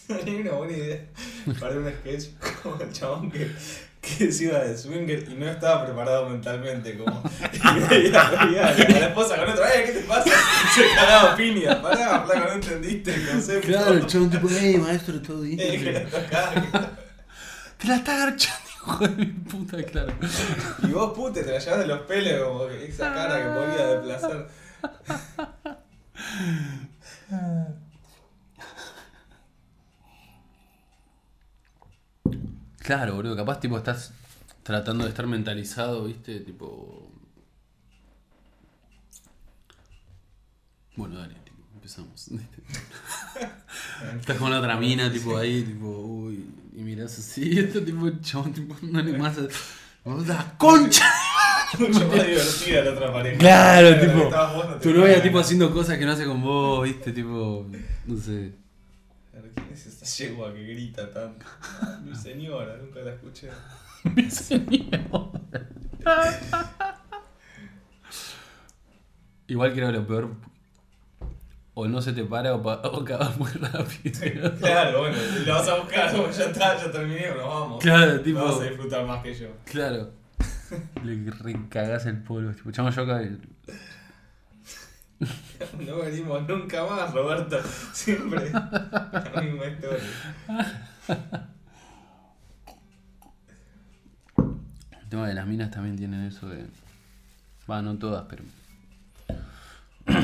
Hay 0.25 0.36
una 0.41 0.51
buena 0.53 0.73
idea 0.77 1.08
para 1.60 1.77
un 1.77 1.89
sketch 1.89 2.29
como 2.62 2.75
el 2.82 2.91
chabón 2.91 3.32
que, 3.32 3.49
que 4.03 4.31
se 4.33 4.43
iba 4.43 4.59
de 4.59 4.77
swinger 4.77 5.25
y 5.29 5.33
no 5.35 5.49
estaba 5.49 5.85
preparado 5.85 6.29
mentalmente. 6.29 6.97
Como, 6.97 7.23
y 7.53 7.79
veía, 7.87 8.29
veía 8.29 8.67
a 8.67 8.73
la 8.73 9.07
esposa 9.07 9.37
con 9.37 9.49
otro, 9.49 9.63
¡eh, 9.65 9.83
qué 9.85 9.91
te 9.93 9.99
pasa! 10.01 10.29
Se 10.75 10.93
cagaba 10.93 11.35
piña. 11.37 11.81
Pará, 11.81 12.25
flaco, 12.25 12.47
no 12.47 12.53
entendiste 12.53 13.15
el 13.15 13.27
concepto. 13.27 13.67
Claro, 13.67 13.93
el 13.93 14.05
chabón 14.05 14.29
tipo, 14.29 14.47
hey 14.51 14.77
maestro, 14.77 15.21
todo 15.21 15.41
bien. 15.43 15.59
Eh, 15.59 15.79
que 15.79 15.91
la 15.93 16.05
tocaba. 16.05 16.91
Te 17.77 17.87
la 17.87 17.95
está 17.95 18.15
agarchando, 18.15 18.69
hijo 18.75 19.07
de 19.07 19.15
mi 19.15 19.25
puta, 19.25 19.83
claro. 19.83 20.13
Y 20.83 20.87
vos, 20.87 21.13
pute, 21.13 21.43
te 21.43 21.51
la 21.51 21.59
llevas 21.59 21.79
de 21.79 21.87
los 21.87 22.01
pelos 22.01 22.47
como 22.47 22.67
que 22.67 22.85
esa 22.85 23.13
cara 23.13 23.37
que 23.41 23.49
podía 23.59 23.87
de 23.87 23.97
placer. 23.99 24.47
Claro, 32.83 33.15
boludo, 33.15 33.35
capaz 33.35 33.61
tipo 33.61 33.77
estás 33.77 34.11
tratando 34.61 35.05
de 35.05 35.09
estar 35.09 35.25
mentalizado, 35.25 36.03
viste, 36.03 36.41
tipo. 36.41 37.09
Bueno, 40.97 41.17
dale, 41.17 41.35
tipo, 41.45 41.57
empezamos. 41.73 42.29
Estás 44.19 44.37
con 44.37 44.51
la 44.51 44.59
otra 44.59 44.77
mina, 44.77 45.11
tipo 45.11 45.37
ahí, 45.37 45.63
tipo, 45.63 45.87
uy, 45.87 46.45
y 46.75 46.81
mirás 46.81 47.17
así, 47.17 47.57
este 47.59 47.81
tipo, 47.81 48.09
chabón, 48.21 48.53
tipo, 48.53 48.75
no 48.81 49.01
le 49.01 49.17
más. 49.17 49.37
¡La 50.27 50.57
concha! 50.57 51.05
Mucho 51.79 52.07
más 52.07 52.27
divertida 52.27 52.83
la 52.83 52.91
otra 52.91 53.13
pareja. 53.13 53.37
Claro, 53.37 53.99
tipo, 53.99 54.29
Tu 54.81 54.93
novia, 54.93 55.23
tipo, 55.23 55.39
haciendo 55.39 55.73
cosas 55.73 55.97
que 55.97 56.05
no 56.05 56.11
hace 56.11 56.25
con 56.25 56.41
vos, 56.41 56.83
viste, 56.83 57.13
tipo, 57.13 57.65
no 58.05 58.17
sé. 58.17 58.62
Claro, 59.33 59.47
¿Quién 59.55 59.67
es 59.73 59.85
esa 59.87 60.05
yegua 60.05 60.53
que 60.53 60.63
grita 60.63 61.11
tanto? 61.11 61.43
Mi 62.05 62.15
señora, 62.15 62.77
nunca 62.77 62.99
la 62.99 63.13
escuché. 63.13 63.49
Mi 64.15 64.29
señor. 64.29 65.31
Igual 69.47 69.73
creo 69.73 69.87
que 69.87 69.93
lo 69.97 70.07
peor. 70.07 70.29
O 71.75 71.87
no 71.87 71.99
se 72.03 72.13
te 72.13 72.23
para 72.23 72.53
o, 72.53 72.61
pa- 72.61 72.81
o 72.83 73.01
acabas 73.01 73.35
muy 73.37 73.49
rápido. 73.53 74.55
Claro, 74.59 74.99
bueno, 74.99 75.17
si 75.17 75.43
la 75.45 75.55
vas 75.55 75.67
a 75.67 75.79
buscar, 75.79 76.11
como 76.11 76.29
ya 76.29 76.45
está, 76.45 76.77
ya 76.77 76.91
terminé, 76.91 77.29
nos 77.29 77.37
vamos. 77.47 77.81
Claro, 77.81 78.13
No 78.13 78.21
tipo. 78.21 78.43
vas 78.45 78.59
a 78.59 78.63
disfrutar 78.65 79.05
más 79.07 79.23
que 79.23 79.33
yo. 79.33 79.47
Claro. 79.65 80.11
Le 81.03 81.31
recagás 81.31 82.05
el 82.05 82.21
polvo. 82.21 82.51
Tipo, 82.53 82.69
chamo 82.71 82.91
yo 82.91 83.01
acá. 83.01 83.21
No 85.80 85.97
venimos 85.99 86.47
nunca 86.47 86.86
más, 86.86 87.13
Roberto. 87.13 87.62
Siempre 87.93 88.49
la 88.52 89.41
misma 89.41 89.65
historia. 89.67 89.99
El 95.02 95.10
tema 95.10 95.28
de 95.28 95.34
las 95.34 95.45
minas 95.47 95.71
también 95.71 95.95
tienen 95.95 96.23
eso 96.26 96.49
de. 96.49 96.65
Va, 97.69 97.82
no 97.82 97.97
todas, 97.97 98.26
pero. 98.30 98.43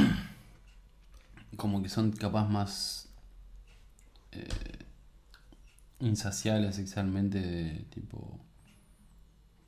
Como 1.58 1.82
que 1.84 1.90
son 1.90 2.12
capaz 2.12 2.48
más. 2.48 3.10
eh, 4.32 4.48
insaciables 6.00 6.76
sexualmente, 6.76 7.40
de 7.40 7.86
tipo. 7.90 8.40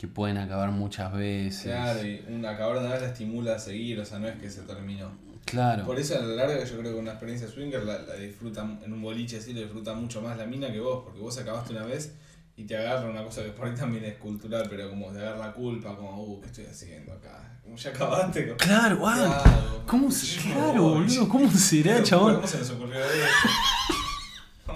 Que 0.02 0.08
pueden 0.08 0.40
acabar 0.40 0.72
muchas 0.72 1.14
veces. 1.14 1.66
Claro, 1.66 2.04
y 2.04 2.26
un 2.28 2.44
acabar 2.44 2.80
de 2.80 2.86
una 2.86 2.94
vez 2.94 3.02
la 3.04 3.08
estimula 3.10 3.54
a 3.54 3.60
seguir, 3.60 4.00
o 4.00 4.04
sea, 4.04 4.18
no 4.18 4.28
es 4.30 4.36
que 4.42 4.50
se 4.50 4.64
terminó. 4.64 5.12
Claro. 5.46 5.86
Por 5.86 6.00
eso 6.00 6.18
a 6.18 6.22
la 6.22 6.48
larga 6.48 6.64
yo 6.64 6.80
creo 6.80 6.94
que 6.94 7.00
una 7.00 7.12
experiencia 7.12 7.48
swinger 7.48 7.84
la, 7.84 8.00
la 8.00 8.16
disfruta 8.16 8.68
en 8.84 8.94
un 8.94 9.00
boliche 9.00 9.38
así, 9.38 9.54
la 9.54 9.62
disfruta 9.62 9.94
mucho 9.94 10.20
más 10.24 10.38
la 10.40 10.48
mina 10.48 10.72
que 10.72 10.80
vos, 10.80 11.04
porque 11.04 11.20
vos 11.20 11.38
acabaste 11.38 11.74
una 11.74 11.84
vez 11.86 12.16
y 12.58 12.64
te 12.64 12.76
agarra 12.76 13.12
una 13.12 13.24
cosa 13.24 13.44
que 13.44 13.52
por 13.52 13.68
ahí 13.68 13.76
también 13.76 14.04
es 14.06 14.16
cultural, 14.18 14.66
pero 14.68 14.90
como 14.90 15.12
te 15.12 15.20
agarra 15.20 15.38
la 15.38 15.54
culpa, 15.54 15.96
como, 15.96 16.20
uh, 16.20 16.42
¿qué 16.42 16.48
estoy 16.48 16.66
haciendo 16.66 17.14
acá? 17.14 17.60
Como 17.62 17.76
ya 17.76 17.92
acabaste, 17.92 18.46
como, 18.46 18.58
Claro, 18.58 18.96
¿qué 18.96 19.02
wow. 19.02 19.10
hago? 19.10 19.84
¿Cómo 19.86 20.10
se, 20.10 20.42
claro, 20.42 20.82
boludo, 20.82 21.30
¿cómo 21.30 21.52
será, 21.52 22.02
chabón? 22.02 22.38
¿Cómo 22.38 22.48
se 22.48 22.58
nos 22.58 22.72
ocurrió? 22.72 23.02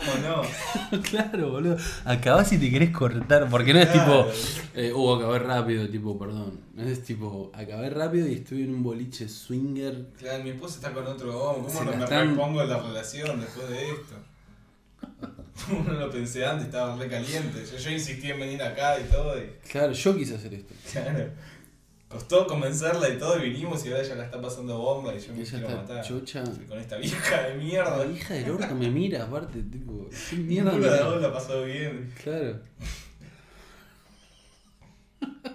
¿Cómo 0.05 0.27
no? 0.27 1.01
claro, 1.09 1.49
boludo. 1.51 1.77
Acabás 2.05 2.51
y 2.53 2.57
te 2.57 2.69
querés 2.69 2.91
cortar, 2.91 3.49
porque 3.49 3.73
no 3.73 3.79
es 3.79 3.89
Claro. 3.89 4.25
tipo, 4.25 4.31
eh, 4.75 4.93
uh, 4.93 5.13
acabé 5.15 5.39
rápido, 5.39 5.87
tipo, 5.89 6.17
perdón. 6.19 6.59
Es 6.77 7.03
tipo, 7.03 7.51
acabé 7.53 7.89
rápido 7.89 8.27
y 8.27 8.35
estoy 8.35 8.63
en 8.63 8.73
un 8.75 8.83
boliche 8.83 9.27
swinger. 9.29 10.07
Claro, 10.17 10.43
mi 10.43 10.51
esposa 10.51 10.75
está 10.75 10.91
con 10.93 11.07
otro 11.07 11.41
hombre, 11.41 11.71
¿cómo 11.73 11.79
Se 11.79 11.85
no 11.85 11.97
me 11.97 12.03
están- 12.03 12.29
repongo 12.31 12.61
en 12.61 12.69
la 12.69 12.79
relación 12.79 13.39
después 13.41 13.69
de 13.69 13.89
esto? 13.89 14.15
¿Cómo 15.67 15.83
no 15.83 15.93
lo 15.93 16.11
pensé 16.11 16.45
antes? 16.45 16.65
Estaba 16.65 16.95
re 16.97 17.07
caliente. 17.07 17.63
Yo, 17.71 17.77
yo 17.77 17.89
insistí 17.89 18.29
en 18.31 18.39
venir 18.39 18.61
acá 18.61 18.99
y 18.99 19.03
todo. 19.11 19.37
Y, 19.39 19.49
Claro, 19.71 19.93
yo 19.93 20.15
quise 20.17 20.35
hacer 20.35 20.53
esto. 20.53 20.73
claro 20.91 21.29
costó 22.15 22.47
comenzarla 22.47 23.09
y 23.09 23.17
todo, 23.17 23.37
y 23.37 23.49
vinimos 23.49 23.85
y 23.85 23.91
ahora 23.91 24.01
ya 24.01 24.15
la 24.15 24.23
está 24.23 24.39
pasando 24.39 24.77
bomba 24.77 25.13
y 25.13 25.19
yo 25.19 25.33
me 25.33 25.43
quiero 25.43 25.69
matar. 25.69 26.07
Con 26.07 26.79
esta 26.79 26.95
vieja 26.95 27.43
de 27.43 27.55
mierda. 27.55 27.97
La 27.97 28.05
vieja 28.05 28.33
del 28.35 28.51
orto 28.51 28.73
me 28.73 28.89
mira, 28.89 29.23
aparte, 29.25 29.61
tipo, 29.63 30.07
qué 30.29 30.35
mierda. 30.37 30.71
Ninguna 30.71 31.11
de 31.11 31.21
la 31.21 31.33
pasó 31.33 31.63
bien. 31.63 32.13
Claro. 32.23 32.59